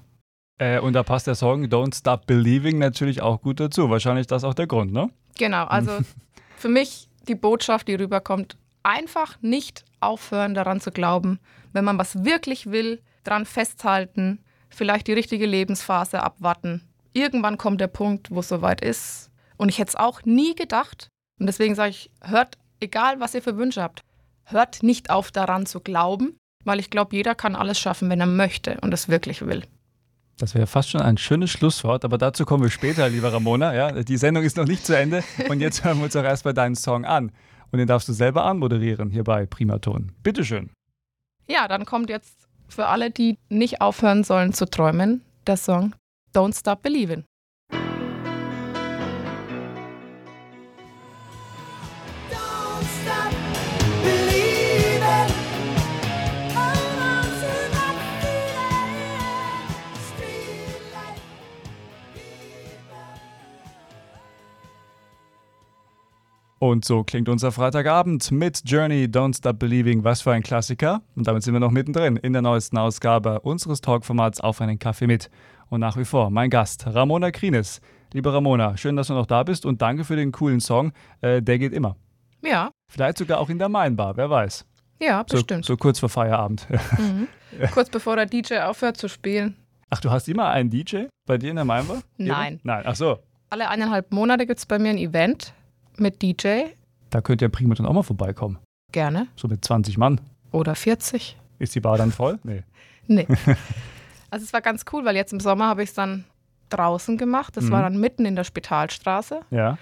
Äh, 0.59 0.79
und 0.79 0.93
da 0.93 1.03
passt 1.03 1.27
der 1.27 1.35
Song 1.35 1.65
Don't 1.65 1.95
Stop 1.95 2.27
Believing 2.27 2.77
natürlich 2.77 3.21
auch 3.21 3.41
gut 3.41 3.59
dazu. 3.59 3.89
Wahrscheinlich 3.89 4.27
das 4.27 4.43
auch 4.43 4.53
der 4.53 4.67
Grund, 4.67 4.93
ne? 4.93 5.09
Genau, 5.37 5.65
also 5.65 5.91
für 6.57 6.69
mich 6.69 7.09
die 7.27 7.35
Botschaft, 7.35 7.87
die 7.87 7.95
rüberkommt, 7.95 8.57
einfach 8.83 9.41
nicht 9.41 9.85
aufhören 9.99 10.53
daran 10.53 10.79
zu 10.79 10.91
glauben. 10.91 11.39
Wenn 11.73 11.85
man 11.85 11.97
was 11.97 12.23
wirklich 12.23 12.71
will, 12.71 13.01
dran 13.23 13.45
festhalten, 13.45 14.39
vielleicht 14.69 15.07
die 15.07 15.13
richtige 15.13 15.45
Lebensphase 15.45 16.21
abwarten. 16.21 16.87
Irgendwann 17.13 17.57
kommt 17.57 17.81
der 17.81 17.87
Punkt, 17.87 18.31
wo 18.31 18.39
es 18.39 18.47
soweit 18.47 18.81
ist. 18.81 19.29
Und 19.57 19.69
ich 19.69 19.79
hätte 19.79 19.89
es 19.89 19.95
auch 19.95 20.23
nie 20.23 20.55
gedacht. 20.55 21.09
Und 21.39 21.47
deswegen 21.47 21.75
sage 21.75 21.91
ich, 21.91 22.11
hört, 22.21 22.57
egal 22.79 23.19
was 23.19 23.33
ihr 23.33 23.41
für 23.41 23.57
Wünsche 23.57 23.81
habt, 23.81 24.01
hört 24.45 24.83
nicht 24.83 25.09
auf 25.09 25.31
daran 25.31 25.65
zu 25.65 25.79
glauben, 25.79 26.37
weil 26.63 26.79
ich 26.79 26.89
glaube, 26.89 27.15
jeder 27.15 27.35
kann 27.35 27.55
alles 27.55 27.79
schaffen, 27.79 28.09
wenn 28.09 28.19
er 28.19 28.27
möchte 28.27 28.77
und 28.81 28.93
es 28.93 29.09
wirklich 29.09 29.45
will. 29.45 29.63
Das 30.37 30.55
wäre 30.55 30.67
fast 30.67 30.89
schon 30.89 31.01
ein 31.01 31.17
schönes 31.17 31.51
Schlusswort, 31.51 32.03
aber 32.03 32.17
dazu 32.17 32.45
kommen 32.45 32.63
wir 32.63 32.71
später, 32.71 33.07
lieber 33.09 33.31
Ramona. 33.31 33.75
Ja, 33.75 33.91
die 34.03 34.17
Sendung 34.17 34.43
ist 34.43 34.57
noch 34.57 34.65
nicht 34.65 34.85
zu 34.85 34.97
Ende 34.97 35.23
und 35.49 35.59
jetzt 35.59 35.83
hören 35.83 35.97
wir 35.97 36.05
uns 36.05 36.15
auch 36.15 36.23
erstmal 36.23 36.53
deinen 36.53 36.75
Song 36.75 37.05
an. 37.05 37.31
Und 37.71 37.77
den 37.77 37.87
darfst 37.87 38.09
du 38.09 38.13
selber 38.13 38.45
anmoderieren 38.45 39.11
hier 39.11 39.23
bei 39.23 39.45
Primaton. 39.45 40.11
Bitteschön. 40.23 40.71
Ja, 41.47 41.67
dann 41.67 41.85
kommt 41.85 42.09
jetzt 42.09 42.47
für 42.67 42.87
alle, 42.87 43.11
die 43.11 43.37
nicht 43.49 43.81
aufhören 43.81 44.23
sollen 44.23 44.53
zu 44.53 44.65
träumen, 44.65 45.21
der 45.45 45.57
Song 45.57 45.93
Don't 46.33 46.55
Stop 46.55 46.81
Believing. 46.81 47.25
Und 66.61 66.85
so 66.85 67.03
klingt 67.03 67.27
unser 67.27 67.51
Freitagabend 67.51 68.29
mit 68.29 68.61
Journey 68.69 69.05
Don't 69.05 69.35
Stop 69.35 69.57
Believing. 69.57 70.03
Was 70.03 70.21
für 70.21 70.31
ein 70.31 70.43
Klassiker. 70.43 71.01
Und 71.15 71.25
damit 71.25 71.41
sind 71.41 71.55
wir 71.55 71.59
noch 71.59 71.71
mittendrin 71.71 72.17
in 72.17 72.33
der 72.33 72.43
neuesten 72.43 72.77
Ausgabe 72.77 73.39
unseres 73.39 73.81
Talkformats 73.81 74.39
Auf 74.39 74.61
einen 74.61 74.77
Kaffee 74.77 75.07
mit. 75.07 75.31
Und 75.69 75.79
nach 75.79 75.97
wie 75.97 76.05
vor 76.05 76.29
mein 76.29 76.51
Gast, 76.51 76.85
Ramona 76.85 77.31
Krines. 77.31 77.81
Liebe 78.13 78.31
Ramona, 78.31 78.77
schön, 78.77 78.95
dass 78.95 79.07
du 79.07 79.15
noch 79.15 79.25
da 79.25 79.41
bist 79.41 79.65
und 79.65 79.81
danke 79.81 80.03
für 80.03 80.15
den 80.15 80.31
coolen 80.31 80.59
Song. 80.59 80.93
Äh, 81.21 81.41
der 81.41 81.57
geht 81.57 81.73
immer. 81.73 81.95
Ja. 82.43 82.69
Vielleicht 82.91 83.17
sogar 83.17 83.39
auch 83.39 83.49
in 83.49 83.57
der 83.57 83.67
Mainbar, 83.67 84.15
wer 84.15 84.29
weiß. 84.29 84.63
Ja, 84.99 85.23
bestimmt. 85.23 85.65
So, 85.65 85.73
so 85.73 85.77
kurz 85.77 85.97
vor 85.97 86.09
Feierabend. 86.09 86.67
Mhm. 86.99 87.27
kurz 87.73 87.89
bevor 87.89 88.17
der 88.17 88.27
DJ 88.27 88.59
aufhört 88.59 88.97
zu 88.97 89.07
spielen. 89.07 89.57
Ach, 89.89 89.99
du 89.99 90.11
hast 90.11 90.29
immer 90.29 90.51
einen 90.51 90.69
DJ 90.69 91.05
bei 91.25 91.39
dir 91.39 91.49
in 91.49 91.55
der 91.55 91.65
Mainbar? 91.65 92.03
Nein. 92.17 92.59
Nein, 92.61 92.83
ach 92.85 92.95
so. 92.95 93.17
Alle 93.49 93.67
eineinhalb 93.67 94.13
Monate 94.13 94.45
gibt 94.45 94.59
es 94.59 94.67
bei 94.67 94.77
mir 94.77 94.91
ein 94.91 94.99
Event 94.99 95.55
mit 95.97 96.21
DJ. 96.21 96.65
Da 97.09 97.21
könnt 97.21 97.41
ihr 97.41 97.49
prima 97.49 97.75
dann 97.75 97.85
auch 97.85 97.93
mal 97.93 98.03
vorbeikommen. 98.03 98.59
Gerne. 98.91 99.27
So 99.35 99.47
mit 99.47 99.63
20 99.63 99.97
Mann. 99.97 100.21
Oder 100.51 100.75
40. 100.75 101.37
Ist 101.59 101.75
die 101.75 101.79
Bar 101.79 101.97
dann 101.97 102.11
voll? 102.11 102.39
Nee. 102.43 102.63
Nee. 103.07 103.27
also 104.29 104.45
es 104.45 104.53
war 104.53 104.61
ganz 104.61 104.85
cool, 104.93 105.03
weil 105.03 105.15
jetzt 105.15 105.33
im 105.33 105.39
Sommer 105.39 105.67
habe 105.67 105.83
ich 105.83 105.89
es 105.89 105.95
dann 105.95 106.23
draußen 106.69 107.17
gemacht. 107.17 107.57
Das 107.57 107.65
mhm. 107.65 107.71
war 107.71 107.81
dann 107.81 107.99
mitten 107.99 108.25
in 108.25 108.35
der 108.35 108.43
Spitalstraße. 108.43 109.41
Ja. 109.49 109.77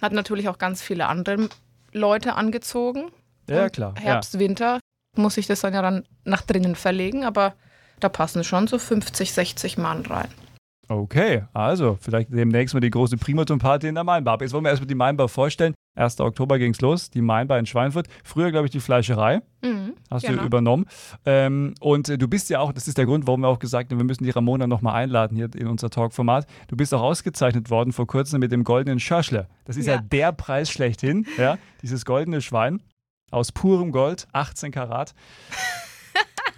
Hat 0.00 0.12
natürlich 0.12 0.48
auch 0.48 0.56
ganz 0.56 0.80
viele 0.80 1.06
andere 1.08 1.48
Leute 1.92 2.34
angezogen. 2.34 3.10
Ja, 3.48 3.64
Und 3.64 3.72
klar. 3.72 3.94
Herbst, 3.98 4.34
ja. 4.34 4.40
Winter 4.40 4.80
muss 5.16 5.36
ich 5.36 5.46
das 5.46 5.60
dann 5.60 5.74
ja 5.74 5.82
dann 5.82 6.04
nach 6.24 6.42
drinnen 6.42 6.76
verlegen, 6.76 7.24
aber 7.24 7.54
da 7.98 8.08
passen 8.08 8.44
schon 8.44 8.66
so 8.66 8.78
50, 8.78 9.32
60 9.32 9.76
Mann 9.78 10.06
rein. 10.06 10.28
Okay, 10.90 11.44
also 11.52 11.96
vielleicht 12.00 12.32
demnächst 12.32 12.74
mal 12.74 12.80
die 12.80 12.90
große 12.90 13.16
Primaton-Party 13.16 13.86
in 13.86 13.94
der 13.94 14.02
Mainbar. 14.02 14.34
Aber 14.34 14.44
jetzt 14.44 14.52
wollen 14.52 14.64
wir 14.64 14.70
erstmal 14.70 14.88
die 14.88 14.96
Mainbar 14.96 15.28
vorstellen. 15.28 15.72
1. 15.94 16.18
Oktober 16.18 16.58
ging 16.58 16.72
es 16.72 16.80
los, 16.80 17.10
die 17.10 17.22
Mainbar 17.22 17.60
in 17.60 17.66
Schweinfurt. 17.66 18.08
Früher, 18.24 18.50
glaube 18.50 18.66
ich, 18.66 18.72
die 18.72 18.80
Fleischerei. 18.80 19.40
Mhm, 19.62 19.94
hast 20.10 20.26
genau. 20.26 20.40
du 20.40 20.46
übernommen. 20.46 20.86
Ähm, 21.24 21.74
und 21.78 22.08
äh, 22.08 22.18
du 22.18 22.26
bist 22.26 22.50
ja 22.50 22.58
auch, 22.58 22.72
das 22.72 22.88
ist 22.88 22.98
der 22.98 23.06
Grund, 23.06 23.28
warum 23.28 23.42
wir 23.42 23.48
auch 23.48 23.60
gesagt 23.60 23.92
haben, 23.92 23.98
wir 23.98 24.04
müssen 24.04 24.24
die 24.24 24.30
Ramona 24.30 24.66
nochmal 24.66 24.96
einladen 24.96 25.36
hier 25.36 25.48
in 25.54 25.68
unser 25.68 25.90
Talkformat. 25.90 26.48
Du 26.66 26.76
bist 26.76 26.92
auch 26.92 27.02
ausgezeichnet 27.02 27.70
worden 27.70 27.92
vor 27.92 28.08
kurzem 28.08 28.40
mit 28.40 28.50
dem 28.50 28.64
goldenen 28.64 28.98
Schörschle. 28.98 29.46
Das 29.66 29.76
ist 29.76 29.86
ja, 29.86 29.94
ja 29.94 30.00
der 30.00 30.32
Preis 30.32 30.70
schlechthin, 30.70 31.24
ja, 31.38 31.56
dieses 31.82 32.04
goldene 32.04 32.40
Schwein 32.40 32.82
aus 33.30 33.52
purem 33.52 33.92
Gold, 33.92 34.26
18 34.32 34.72
Karat. 34.72 35.14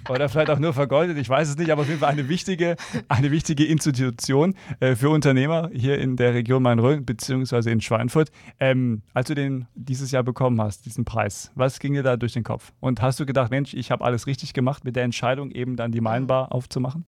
Oder 0.09 0.29
vielleicht 0.29 0.51
auch 0.51 0.59
nur 0.59 0.73
vergoldet, 0.73 1.17
ich 1.17 1.29
weiß 1.29 1.49
es 1.49 1.57
nicht, 1.57 1.71
aber 1.71 1.83
auf 1.83 1.89
jeden 1.89 2.01
Fall 2.01 2.11
eine 2.11 2.29
wichtige, 2.29 2.77
eine 3.09 3.31
wichtige 3.31 3.65
Institution 3.65 4.55
äh, 4.81 4.97
für 4.97 5.11
Unternehmer 5.11 5.71
hier 5.73 5.99
in 5.99 6.17
der 6.17 6.35
Region 6.35 6.63
Main-Rhön 6.63 7.05
beziehungsweise 7.05 7.71
in 7.71 7.81
Schweinfurt. 7.81 8.31
Ähm, 8.59 9.03
als 9.15 9.29
du 9.29 9.35
den 9.35 9.67
dieses 9.75 10.11
Jahr 10.11 10.25
bekommen 10.25 10.61
hast, 10.61 10.87
diesen 10.87 11.05
Preis, 11.05 11.53
was 11.55 11.79
ging 11.79 11.93
dir 11.93 12.03
da 12.03 12.17
durch 12.17 12.33
den 12.33 12.43
Kopf? 12.43 12.73
Und 12.81 13.01
hast 13.01 13.21
du 13.21 13.27
gedacht, 13.27 13.51
Mensch, 13.51 13.75
ich 13.75 13.91
habe 13.91 14.05
alles 14.05 14.27
richtig 14.27 14.55
gemacht 14.55 14.85
mit 14.85 14.97
der 14.97 15.05
Entscheidung, 15.05 15.51
eben 15.53 15.77
dann 15.77 15.93
die 15.93 16.01
Mainbar 16.01 16.53
aufzumachen? 16.53 17.05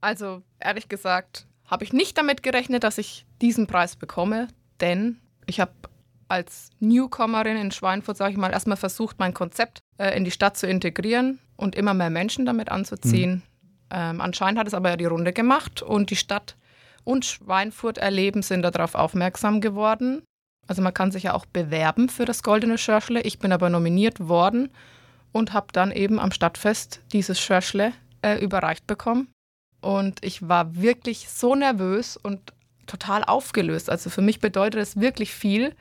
Also 0.00 0.42
ehrlich 0.60 0.88
gesagt, 0.88 1.46
habe 1.66 1.84
ich 1.84 1.92
nicht 1.92 2.16
damit 2.18 2.42
gerechnet, 2.42 2.84
dass 2.84 2.98
ich 2.98 3.26
diesen 3.40 3.66
Preis 3.66 3.96
bekomme, 3.96 4.48
denn 4.80 5.18
ich 5.46 5.58
habe 5.58 5.72
als 6.28 6.70
Newcomerin 6.80 7.56
in 7.56 7.70
Schweinfurt, 7.72 8.16
sage 8.16 8.32
ich 8.32 8.38
mal, 8.38 8.52
erstmal 8.52 8.76
versucht, 8.76 9.18
mein 9.18 9.34
Konzept 9.34 9.80
äh, 9.98 10.16
in 10.16 10.24
die 10.24 10.30
Stadt 10.30 10.56
zu 10.56 10.66
integrieren 10.66 11.38
und 11.62 11.74
immer 11.74 11.94
mehr 11.94 12.10
Menschen 12.10 12.44
damit 12.44 12.70
anzuziehen. 12.70 13.30
Mhm. 13.30 13.42
Ähm, 13.90 14.20
anscheinend 14.20 14.58
hat 14.58 14.66
es 14.66 14.74
aber 14.74 14.90
ja 14.90 14.96
die 14.96 15.06
Runde 15.06 15.32
gemacht 15.32 15.82
und 15.82 16.10
die 16.10 16.16
Stadt 16.16 16.56
und 17.04 17.24
Schweinfurt 17.24 17.98
erleben 17.98 18.42
sind 18.42 18.62
darauf 18.62 18.94
aufmerksam 18.94 19.60
geworden. 19.60 20.22
Also 20.66 20.82
man 20.82 20.94
kann 20.94 21.10
sich 21.10 21.24
ja 21.24 21.34
auch 21.34 21.46
bewerben 21.46 22.08
für 22.08 22.24
das 22.24 22.42
Goldene 22.42 22.78
Schörschle. 22.78 23.20
Ich 23.22 23.38
bin 23.38 23.52
aber 23.52 23.68
nominiert 23.70 24.28
worden 24.28 24.70
und 25.32 25.52
habe 25.52 25.68
dann 25.72 25.90
eben 25.90 26.18
am 26.18 26.32
Stadtfest 26.32 27.00
dieses 27.12 27.40
Schörschle 27.40 27.92
äh, 28.22 28.38
überreicht 28.38 28.86
bekommen. 28.86 29.28
Und 29.80 30.24
ich 30.24 30.48
war 30.48 30.76
wirklich 30.76 31.28
so 31.28 31.54
nervös 31.54 32.16
und 32.16 32.52
total 32.86 33.24
aufgelöst. 33.24 33.90
Also 33.90 34.10
für 34.10 34.22
mich 34.22 34.40
bedeutet 34.40 34.80
es 34.80 35.00
wirklich 35.00 35.34
viel, 35.34 35.74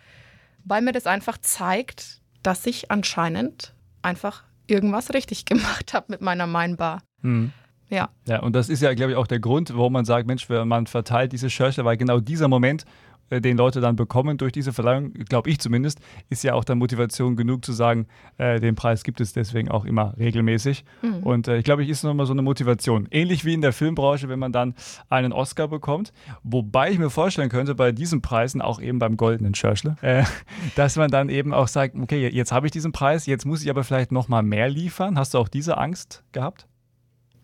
weil 0.63 0.82
mir 0.82 0.91
das 0.91 1.06
einfach 1.06 1.38
zeigt, 1.38 2.22
dass 2.41 2.65
ich 2.65 2.89
anscheinend 2.89 3.74
einfach 4.02 4.44
irgendwas 4.72 5.14
richtig 5.14 5.46
gemacht 5.52 5.94
habe 5.94 6.08
mit 6.10 6.22
meiner 6.22 6.48
Mainbar. 6.48 7.02
Mhm. 7.22 7.52
Ja. 7.90 8.10
Ja, 8.26 8.40
und 8.40 8.56
das 8.56 8.70
ist 8.70 8.82
ja, 8.82 8.94
glaube 8.94 9.12
ich, 9.12 9.18
auch 9.18 9.28
der 9.28 9.42
Grund, 9.42 9.76
warum 9.76 9.92
man 9.92 10.06
sagt, 10.06 10.26
Mensch, 10.26 10.48
man 10.48 10.88
verteilt 10.88 11.34
diese 11.34 11.50
Schörche, 11.50 11.84
weil 11.84 11.98
genau 11.98 12.22
dieser 12.22 12.48
Moment, 12.48 12.86
den 13.39 13.58
Leute 13.58 13.80
dann 13.80 13.96
bekommen 13.96 14.38
durch 14.38 14.52
diese 14.52 14.74
Verleihung, 14.74 15.13
glaube 15.13 15.50
ich 15.50 15.60
zumindest, 15.60 16.00
ist 16.30 16.44
ja 16.44 16.54
auch 16.54 16.63
dann 16.63 16.78
Motivation 16.80 17.36
genug 17.36 17.63
zu 17.63 17.72
sagen, 17.72 18.08
äh, 18.38 18.60
den 18.60 18.76
Preis 18.76 19.04
gibt 19.04 19.22
es 19.22 19.34
deswegen 19.34 19.70
auch 19.70 19.86
immer 19.86 20.13
regelmäßig. 20.17 20.84
Mhm. 21.02 21.24
Und 21.24 21.48
äh, 21.48 21.58
ich 21.58 21.63
glaube, 21.63 21.84
ich 21.84 21.89
ist 21.89 22.04
nochmal 22.04 22.26
so 22.26 22.34
eine 22.34 22.41
Motivation. 22.41 23.08
Ähnlich 23.12 23.46
wie 23.46 23.54
in 23.54 23.62
der 23.62 23.74
Filmbranche, 23.74 24.28
wenn 24.28 24.39
man 24.39 24.52
dann 24.52 24.76
einen 25.10 25.32
Oscar 25.32 25.67
bekommt. 25.67 26.12
Wobei 26.44 26.91
ich 26.91 27.00
mir 27.00 27.10
vorstellen 27.10 27.50
könnte, 27.50 27.76
bei 27.76 27.91
diesen 27.91 28.22
Preisen, 28.22 28.62
auch 28.62 28.82
eben 28.82 29.00
beim 29.00 29.15
Goldenen 29.15 29.54
Churchill, 29.54 29.96
äh, 30.02 30.24
dass 30.76 30.96
man 30.98 31.10
dann 31.12 31.30
eben 31.30 31.54
auch 31.54 31.67
sagt, 31.67 31.96
okay, 31.96 32.28
jetzt 32.28 32.52
habe 32.52 32.65
ich 32.65 32.72
diesen 32.72 32.91
Preis, 32.91 33.26
jetzt 33.28 33.46
muss 33.46 33.63
ich 33.63 33.70
aber 33.70 33.84
vielleicht 33.84 34.12
nochmal 34.12 34.44
mehr 34.44 34.70
liefern. 34.70 35.17
Hast 35.17 35.34
du 35.34 35.38
auch 35.38 35.48
diese 35.48 35.78
Angst 35.78 36.24
gehabt? 36.32 36.67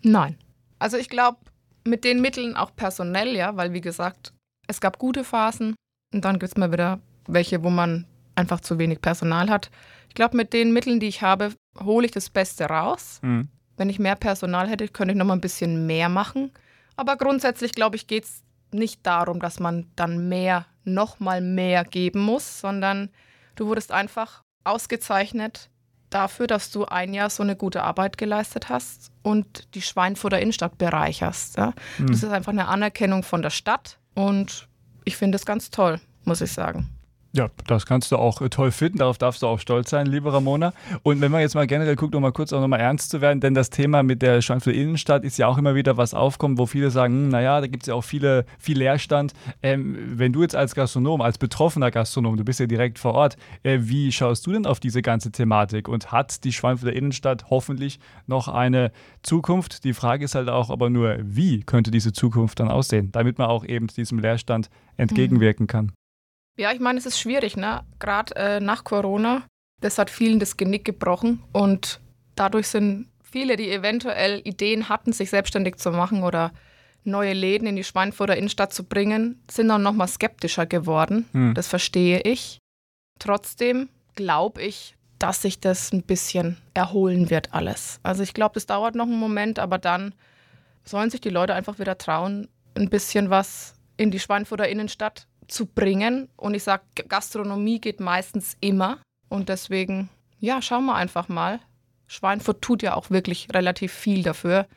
Nein. 0.04 0.38
Also 0.80 0.97
ich 0.97 1.10
glaube, 1.10 1.38
mit 1.86 2.04
den 2.04 2.21
Mitteln 2.21 2.56
auch 2.56 2.76
personell, 2.76 3.36
ja, 3.36 3.56
weil 3.56 3.73
wie 3.73 3.82
gesagt, 3.82 4.34
es 4.67 4.82
gab 4.82 4.99
gute 4.99 5.23
Phasen 5.23 5.75
und 6.13 6.23
dann 6.23 6.39
gibt 6.39 6.51
es 6.51 6.58
mal 6.58 6.71
wieder 6.71 6.99
welche, 7.27 7.63
wo 7.63 7.69
man 7.69 8.06
einfach 8.36 8.62
zu 8.62 8.77
wenig 8.77 9.01
Personal 9.01 9.49
hat. 9.49 9.69
Ich 10.10 10.15
glaube, 10.15 10.38
mit 10.38 10.53
den 10.53 10.71
Mitteln, 10.71 10.99
die 10.99 11.08
ich 11.08 11.21
habe, 11.21 11.53
hole 11.80 12.06
ich 12.06 12.12
das 12.12 12.30
Beste 12.30 12.65
raus. 12.65 13.19
Mhm. 13.21 13.49
Wenn 13.75 13.89
ich 13.89 13.99
mehr 13.99 14.15
Personal 14.15 14.67
hätte, 14.69 14.88
könnte 14.88 15.12
ich 15.12 15.17
noch 15.17 15.25
mal 15.25 15.34
ein 15.34 15.41
bisschen 15.41 15.86
mehr 15.86 16.10
machen. 16.10 16.51
Aber 16.95 17.15
grundsätzlich, 17.17 17.73
glaube 17.73 17.95
ich, 17.95 18.08
geht 18.08 18.23
es 18.23 18.43
nicht 18.71 19.06
darum, 19.06 19.39
dass 19.39 19.60
man 19.60 19.88
dann 19.95 20.30
mehr, 20.30 20.65
nochmal 20.84 21.41
mehr 21.41 21.84
geben 21.84 22.21
muss, 22.21 22.62
sondern 22.62 23.10
du 23.56 23.67
wurdest 23.67 23.91
einfach 23.91 24.43
ausgezeichnet 24.63 25.69
dafür, 26.10 26.47
dass 26.47 26.71
du 26.71 26.86
ein 26.86 27.13
Jahr 27.13 27.30
so 27.30 27.43
eine 27.43 27.56
gute 27.56 27.84
Arbeit 27.84 28.17
geleistet 28.17 28.69
hast 28.69 29.12
und 29.23 29.75
die 29.75 29.82
Schweinfurter 29.82 30.39
Innenstadt 30.39 30.77
bereicherst. 30.77 31.58
Ja? 31.58 31.73
Mhm. 31.97 32.08
Das 32.08 32.23
ist 32.23 32.32
einfach 32.32 32.53
eine 32.53 32.67
Anerkennung 32.67 33.23
von 33.23 33.41
der 33.41 33.49
Stadt 33.49 33.99
und 34.17 34.67
ich 35.06 35.15
finde 35.15 35.36
es 35.36 35.45
ganz 35.45 35.69
toll, 35.69 36.01
muss 36.25 36.41
ich 36.41 36.51
sagen. 36.51 36.89
Ja, 37.38 37.50
das 37.67 37.86
kannst 37.86 38.12
du 38.12 38.17
auch 38.17 38.41
äh, 38.41 38.50
toll 38.50 38.71
finden, 38.71 38.97
darauf 38.97 39.19
darfst 39.19 39.43
du 39.43 39.47
auch 39.47 39.60
stolz 39.60 39.91
sein, 39.91 40.08
liebe 40.08 40.34
Ramona. 40.34 40.73
Und 41.04 41.21
wenn 41.21 41.32
man 41.32 41.41
jetzt 41.41 41.54
mal 41.54 41.67
generell 41.67 41.95
guckt, 41.95 42.15
um 42.15 42.23
mal 42.23 42.32
kurz 42.32 42.52
auch 42.52 42.62
nochmal 42.62 42.80
ernst 42.80 43.12
zu 43.12 43.21
werden, 43.21 43.41
denn 43.41 43.54
das 43.54 43.69
Thema 43.69 44.02
mit 44.02 44.23
der 44.23 44.41
Schweinfurter 44.41 44.76
Innenstadt 44.76 45.23
ist 45.23 45.38
ja 45.38 45.45
auch 45.45 45.60
immer 45.60 45.76
wieder 45.76 45.97
was 45.97 46.15
aufkommt, 46.15 46.58
wo 46.58 46.65
viele 46.65 46.89
sagen, 46.89 47.13
hm, 47.13 47.30
naja, 47.30 47.62
da 47.62 47.67
gibt 47.67 47.84
es 47.84 47.88
ja 47.89 47.93
auch 47.93 48.04
viele, 48.04 48.47
viel 48.58 48.80
Leerstand. 48.80 49.34
Ähm, 49.62 49.95
wenn 50.15 50.34
du 50.34 50.41
jetzt 50.41 50.56
als 50.56 50.73
Gastronom, 50.73 51.21
als 51.21 51.38
betroffener 51.38 51.91
Gastronom, 51.91 52.38
du 52.38 52.43
bist 52.43 52.60
ja 52.60 52.65
direkt 52.65 52.97
vor 52.97 53.13
Ort, 53.13 53.38
äh, 53.62 53.78
wie 53.82 54.12
schaust 54.12 54.47
du 54.47 54.54
denn 54.54 54.65
auf 54.65 54.80
diese 54.80 55.04
ganze 55.04 55.32
Thematik? 55.32 55.88
Und 55.88 56.12
hat 56.12 56.43
die 56.43 56.52
Schweinfurter 56.52 56.95
Innenstadt 56.95 57.52
hoffentlich 57.52 58.00
noch 58.26 58.47
eine 58.47 58.91
Zukunft? 59.21 59.84
Die 59.84 59.93
Frage 59.93 60.26
ist 60.26 60.34
halt 60.34 60.50
auch 60.50 60.71
aber 60.71 60.89
nur, 60.89 61.17
wie 61.21 61.62
könnte 61.62 61.91
diese 61.91 62.13
Zukunft 62.13 62.60
dann 62.60 62.69
aussehen, 62.69 63.12
damit 63.12 63.38
man 63.38 63.47
auch 63.47 63.63
eben 63.63 63.86
diesem 63.86 64.17
Leerstand 64.17 64.71
entgegenwirken 64.97 65.67
kann? 65.67 65.91
Ja, 66.58 66.72
ich 66.72 66.80
meine, 66.80 66.98
es 66.98 67.06
ist 67.06 67.20
schwierig, 67.20 67.56
ne? 67.56 67.84
Gerade 68.00 68.36
äh, 68.36 68.60
nach 68.60 68.84
Corona. 68.84 69.43
Das 69.80 70.00
hat 70.00 70.10
vielen 70.10 70.39
das 70.39 70.58
Genick 70.58 70.86
gebrochen 70.86 71.43
und 71.54 72.00
dadurch 72.36 72.67
sind 72.67 73.10
viele, 73.22 73.56
die 73.58 73.72
eventuell 73.72 74.41
Ideen 74.43 74.89
hatten, 74.89 75.13
sich 75.13 75.30
selbstständig 75.30 75.76
zu 75.76 75.91
machen 75.91 76.24
oder 76.24 76.52
neue 77.04 77.34
Läden 77.34 77.67
in 77.67 77.76
die 77.76 77.84
Schweinfurter 77.84 78.36
Innenstadt 78.36 78.74
zu 78.74 78.84
bringen, 78.84 79.41
sind 79.50 79.67
dann 79.67 79.84
nochmal 79.84 80.08
skeptischer 80.08 80.65
geworden. 80.65 81.26
Hm. 81.32 81.54
Das 81.54 81.67
verstehe 81.67 82.22
ich. 82.22 82.58
Trotzdem 83.20 83.89
glaube 84.15 84.63
ich, 84.63 84.96
dass 85.20 85.43
sich 85.43 85.60
das 85.60 85.93
ein 85.93 86.02
bisschen 86.02 86.58
erholen 86.74 87.30
wird 87.30 87.54
alles. 87.54 88.00
Also 88.02 88.24
ich 88.24 88.34
glaube, 88.34 88.56
das 88.56 88.65
dauert 88.65 88.96
noch 88.96 89.06
einen 89.06 89.20
Moment, 89.20 89.60
aber 89.60 89.78
dann 89.78 90.15
sollen 90.84 91.12
sich 91.12 91.22
die 91.22 91.30
Leute 91.30 91.54
einfach 91.54 91.78
wieder 91.80 91.98
trauen, 91.98 92.48
ein 92.76 92.89
bisschen 92.89 93.30
was 93.30 93.76
in 93.96 94.10
die 94.12 94.20
Schweinfurter 94.20 94.67
Innenstadt 94.67 95.28
zu 95.47 95.65
bringen. 95.65 96.29
Und 96.36 96.53
ich 96.53 96.63
sage, 96.63 96.83
Gastronomie 97.07 97.79
geht 97.79 97.99
meistens 97.99 98.57
immer. 98.60 98.99
Und 99.29 99.49
deswegen, 99.49 100.10
ja, 100.39 100.62
schauen 100.62 100.86
wir 100.86 100.95
einfach 100.95 101.29
mal. 101.29 101.60
Schweinfurt 102.07 102.62
tut 102.62 102.83
ja 102.83 102.95
auch 102.95 103.10
wirklich 103.10 103.47
relativ 103.53 103.91
viel 103.91 104.23
dafür, 104.23 104.67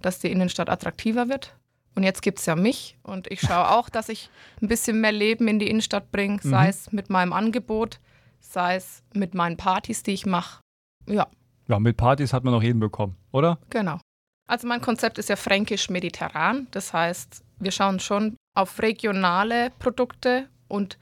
dass 0.00 0.20
die 0.20 0.30
Innenstadt 0.30 0.70
attraktiver 0.70 1.28
wird. 1.28 1.54
Und 1.94 2.04
jetzt 2.04 2.22
gibt 2.22 2.38
es 2.38 2.46
ja 2.46 2.54
mich 2.54 2.96
und 3.02 3.30
ich 3.30 3.40
schaue 3.40 3.70
auch, 3.76 3.88
dass 3.88 4.08
ich 4.08 4.30
ein 4.62 4.68
bisschen 4.68 5.00
mehr 5.00 5.12
Leben 5.12 5.48
in 5.48 5.58
die 5.58 5.68
Innenstadt 5.68 6.12
bringe, 6.12 6.38
sei 6.42 6.64
mhm. 6.64 6.70
es 6.70 6.92
mit 6.92 7.10
meinem 7.10 7.32
Angebot, 7.32 7.98
sei 8.40 8.76
es 8.76 9.02
mit 9.14 9.34
meinen 9.34 9.56
Partys, 9.56 10.02
die 10.02 10.12
ich 10.12 10.24
mache. 10.24 10.60
Ja. 11.06 11.26
Ja, 11.66 11.78
mit 11.78 11.96
Partys 11.96 12.32
hat 12.32 12.44
man 12.44 12.54
noch 12.54 12.62
jeden 12.62 12.80
bekommen, 12.80 13.16
oder? 13.32 13.58
Genau. 13.68 13.98
Also 14.46 14.66
mein 14.66 14.80
Konzept 14.80 15.18
ist 15.18 15.28
ja 15.28 15.36
fränkisch-mediterran. 15.36 16.68
Das 16.70 16.94
heißt, 16.94 17.44
wir 17.58 17.72
schauen 17.72 18.00
schon 18.00 18.36
auf 18.58 18.80
regionale 18.80 19.70
Produkte 19.78 20.48
und 20.66 20.98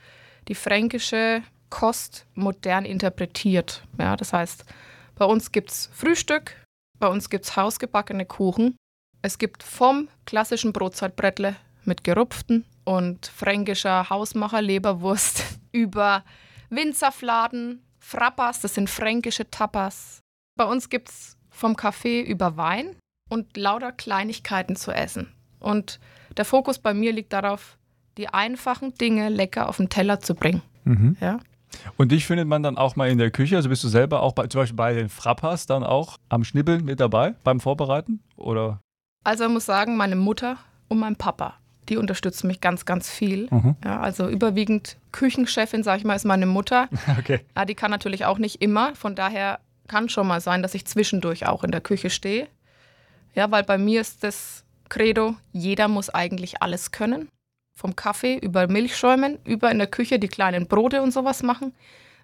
die 0.49 0.55
fränkische 0.55 1.42
Kost 1.71 2.27
modern 2.35 2.85
interpretiert. 2.85 3.83
Ja, 3.99 4.14
das 4.14 4.35
heißt, 4.35 4.66
bei 5.14 5.25
uns 5.25 5.53
gibt 5.53 5.71
es 5.71 5.90
Frühstück, 5.95 6.55
bei 6.99 7.09
uns 7.09 7.31
gibt 7.31 7.47
es 7.47 7.57
hausgebackene 7.57 8.27
Kuchen. 8.27 8.77
Es 9.23 9.38
gibt 9.38 9.62
vom 9.62 10.09
klassischen 10.27 10.75
Brotzeitbrettle 10.75 11.57
mit 11.85 12.05
gerupften 12.05 12.66
und 12.85 13.27
fränkischer 13.27 14.11
Hausmacher-Leberwurst 14.11 15.42
über 15.73 16.25
Winzerfladen, 16.69 17.83
Frappas, 18.01 18.61
das 18.61 18.75
sind 18.75 18.90
fränkische 18.90 19.51
Tapas. 19.51 20.21
Bei 20.59 20.66
uns 20.66 20.90
gibt 20.90 21.09
es 21.09 21.38
vom 21.49 21.75
Kaffee 21.75 22.21
über 22.21 22.59
Wein 22.59 22.97
und 23.31 23.57
lauter 23.57 23.92
Kleinigkeiten 23.92 24.77
zu 24.77 24.92
essen. 24.92 25.33
Und 25.59 25.99
der 26.37 26.44
Fokus 26.44 26.79
bei 26.79 26.94
mir 26.94 27.12
liegt 27.12 27.33
darauf, 27.33 27.77
die 28.16 28.29
einfachen 28.29 28.94
Dinge 28.94 29.29
lecker 29.29 29.68
auf 29.68 29.77
den 29.77 29.88
Teller 29.88 30.20
zu 30.20 30.35
bringen. 30.35 30.62
Mhm. 30.85 31.16
Ja. 31.20 31.38
Und 31.96 32.12
dich 32.12 32.27
findet 32.27 32.49
man 32.49 32.62
dann 32.62 32.79
auch 32.79 32.96
mal 32.96 33.09
in 33.11 33.18
der 33.18 33.31
Küche? 33.31 33.57
Also 33.57 33.68
bist 33.68 33.85
du 33.85 33.88
selber 33.88 34.22
auch 34.22 34.33
bei, 34.33 34.46
zum 34.46 34.61
Beispiel 34.61 34.77
bei 34.77 34.94
den 34.94 35.09
Frappas 35.09 35.66
dann 35.66 35.85
auch 35.85 36.16
am 36.29 36.44
Schnibbeln 36.44 36.85
mit 36.85 37.01
dabei 37.01 37.35
beim 37.44 37.61
Vorbereiten? 37.61 38.20
Oder? 38.37 38.81
Also 39.25 39.44
ich 39.44 39.51
muss 39.51 39.66
sagen, 39.66 39.96
meine 39.96 40.16
Mutter 40.16 40.57
und 40.88 40.99
mein 40.99 41.16
Papa, 41.16 41.55
die 41.88 41.96
unterstützen 41.96 42.46
mich 42.46 42.61
ganz, 42.61 42.85
ganz 42.85 43.11
viel. 43.11 43.49
Mhm. 43.51 43.77
Ja, 43.85 44.01
also 44.01 44.29
überwiegend 44.29 44.96
Küchenchefin, 45.12 45.83
sage 45.83 45.99
ich 45.99 46.05
mal, 46.05 46.14
ist 46.14 46.25
meine 46.25 46.46
Mutter. 46.46 46.88
Okay. 47.18 47.40
Ja, 47.57 47.64
die 47.64 47.75
kann 47.75 47.90
natürlich 47.90 48.25
auch 48.25 48.38
nicht 48.38 48.62
immer. 48.62 48.94
Von 48.94 49.14
daher 49.14 49.61
kann 49.88 50.09
schon 50.09 50.27
mal 50.27 50.40
sein, 50.40 50.62
dass 50.62 50.75
ich 50.75 50.87
zwischendurch 50.87 51.46
auch 51.46 51.64
in 51.64 51.70
der 51.70 51.81
Küche 51.81 52.11
stehe. 52.11 52.49
Ja, 53.35 53.51
weil 53.51 53.64
bei 53.64 53.79
mir 53.79 54.01
ist 54.01 54.25
das 54.25 54.64
Credo, 54.88 55.35
jeder 55.53 55.88
muss 55.88 56.11
eigentlich 56.11 56.62
alles 56.62 56.90
können. 56.90 57.29
Vom 57.79 57.94
Kaffee 57.94 58.38
über 58.38 58.68
Milchschäumen, 58.68 59.38
über 59.44 59.70
in 59.70 59.79
der 59.79 59.87
Küche 59.87 60.18
die 60.18 60.29
kleinen 60.29 60.66
Brote 60.66 61.03
und 61.03 61.12
sowas 61.12 61.42
machen, 61.42 61.75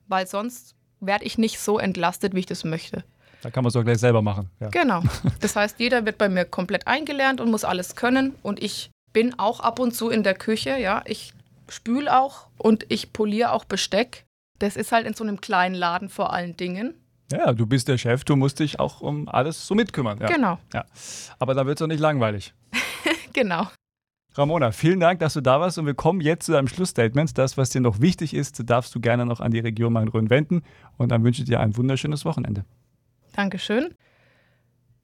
weil 0.09 0.27
sonst 0.27 0.75
werde 1.01 1.25
ich 1.25 1.37
nicht 1.37 1.59
so 1.59 1.79
entlastet, 1.79 2.35
wie 2.35 2.41
ich 2.41 2.47
das 2.47 2.65
möchte. 2.65 3.05
Da 3.43 3.51
kann 3.51 3.65
man 3.65 3.69
es 3.69 3.77
auch 3.77 3.85
gleich 3.85 3.99
selber 3.99 4.23
machen. 4.23 4.51
Ja. 4.61 4.69
Genau. 4.69 5.03
Das 5.41 5.57
heißt, 5.57 5.81
jeder 5.81 6.07
wird 6.07 6.17
bei 6.17 6.29
mir 6.29 6.45
komplett 6.45 6.87
eingelernt 6.87 7.41
und 7.41 7.51
muss 7.51 7.65
alles 7.65 7.97
können. 7.97 8.37
Und 8.43 8.63
ich 8.63 8.91
bin 9.13 9.39
auch 9.39 9.61
ab 9.61 9.81
und 9.81 9.93
zu 9.93 10.09
in 10.09 10.23
der 10.23 10.35
Küche, 10.35 10.79
ja. 10.79 11.03
Ich 11.07 11.35
spüle 11.69 12.17
auch 12.17 12.47
und 12.57 12.87
ich 12.89 13.13
poliere 13.13 13.53
auch 13.53 13.65
Besteck. 13.65 14.25
Das 14.61 14.77
ist 14.77 14.93
halt 14.93 15.07
in 15.07 15.15
so 15.15 15.25
einem 15.25 15.41
kleinen 15.41 15.75
Laden 15.75 16.09
vor 16.09 16.33
allen 16.33 16.57
Dingen. 16.57 16.95
Ja, 17.33 17.53
du 17.53 17.67
bist 17.67 17.89
der 17.89 17.99
Chef, 17.99 18.25
du 18.25 18.37
musst 18.37 18.61
dich 18.61 18.79
auch 18.79 19.01
um 19.01 19.29
alles 19.29 19.67
so 19.67 19.75
mitkümmern. 19.75 20.19
Ja. 20.21 20.27
Genau. 20.29 20.59
Ja. 20.73 20.85
Aber 21.39 21.55
da 21.55 21.67
wird 21.67 21.79
es 21.79 21.81
doch 21.81 21.89
nicht 21.89 22.01
langweilig. 22.01 22.55
genau. 23.33 23.69
Ramona, 24.35 24.73
vielen 24.73 25.01
Dank, 25.01 25.21
dass 25.21 25.35
du 25.35 25.43
da 25.43 25.61
warst 25.61 25.79
und 25.79 25.85
wir 25.85 25.95
kommen 25.95 26.21
jetzt 26.21 26.47
zu 26.47 26.53
deinem 26.53 26.69
Schlussstatement. 26.69 27.37
Das, 27.37 27.59
was 27.59 27.71
dir 27.71 27.81
noch 27.81 28.01
wichtig 28.01 28.33
ist, 28.33 28.63
darfst 28.69 28.95
du 28.95 29.01
gerne 29.01 29.27
noch 29.27 29.41
an 29.41 29.51
die 29.51 29.59
Region 29.59 29.93
Main-Rhön 29.93 30.31
wenden 30.31 30.63
und 30.97 31.11
dann 31.11 31.23
wünsche 31.23 31.43
ich 31.43 31.49
dir 31.49 31.61
ein 31.61 31.77
wunderschönes 31.77 32.25
Wochenende. 32.25 32.65
Dankeschön. 33.35 33.95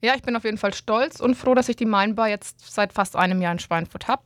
Ja, 0.01 0.15
ich 0.15 0.21
bin 0.21 0.35
auf 0.35 0.45
jeden 0.45 0.57
Fall 0.57 0.73
stolz 0.73 1.19
und 1.19 1.35
froh, 1.35 1.53
dass 1.53 1.69
ich 1.69 1.75
die 1.75 1.85
Mainbar 1.85 2.29
jetzt 2.29 2.71
seit 2.73 2.93
fast 2.93 3.15
einem 3.15 3.41
Jahr 3.41 3.51
in 3.51 3.59
Schweinfurt 3.59 4.07
habe. 4.07 4.23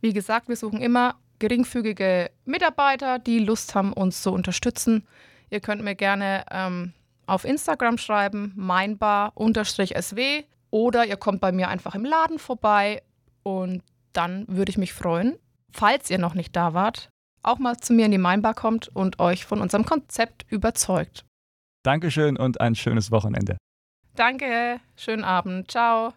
Wie 0.00 0.12
gesagt, 0.12 0.48
wir 0.48 0.56
suchen 0.56 0.80
immer 0.80 1.16
geringfügige 1.38 2.30
Mitarbeiter, 2.44 3.18
die 3.18 3.38
Lust 3.38 3.74
haben, 3.74 3.92
uns 3.92 4.22
zu 4.22 4.32
unterstützen. 4.32 5.06
Ihr 5.50 5.60
könnt 5.60 5.84
mir 5.84 5.94
gerne 5.94 6.44
ähm, 6.50 6.92
auf 7.26 7.44
Instagram 7.44 7.98
schreiben, 7.98 8.52
meinbar-sw 8.56 10.44
oder 10.70 11.06
ihr 11.06 11.16
kommt 11.16 11.40
bei 11.40 11.52
mir 11.52 11.68
einfach 11.68 11.94
im 11.94 12.04
Laden 12.04 12.38
vorbei 12.38 13.02
und 13.42 13.82
dann 14.12 14.46
würde 14.48 14.70
ich 14.70 14.78
mich 14.78 14.92
freuen, 14.92 15.38
falls 15.72 16.10
ihr 16.10 16.18
noch 16.18 16.34
nicht 16.34 16.54
da 16.56 16.74
wart, 16.74 17.08
auch 17.42 17.58
mal 17.58 17.76
zu 17.76 17.92
mir 17.92 18.06
in 18.06 18.12
die 18.12 18.18
Mainbar 18.18 18.54
kommt 18.54 18.88
und 18.88 19.18
euch 19.18 19.44
von 19.44 19.60
unserem 19.60 19.84
Konzept 19.84 20.44
überzeugt. 20.50 21.24
Dankeschön 21.82 22.36
und 22.36 22.60
ein 22.60 22.74
schönes 22.74 23.10
Wochenende. 23.10 23.56
Danke, 24.14 24.80
schönen 24.96 25.24
Abend, 25.24 25.70
ciao. 25.70 26.12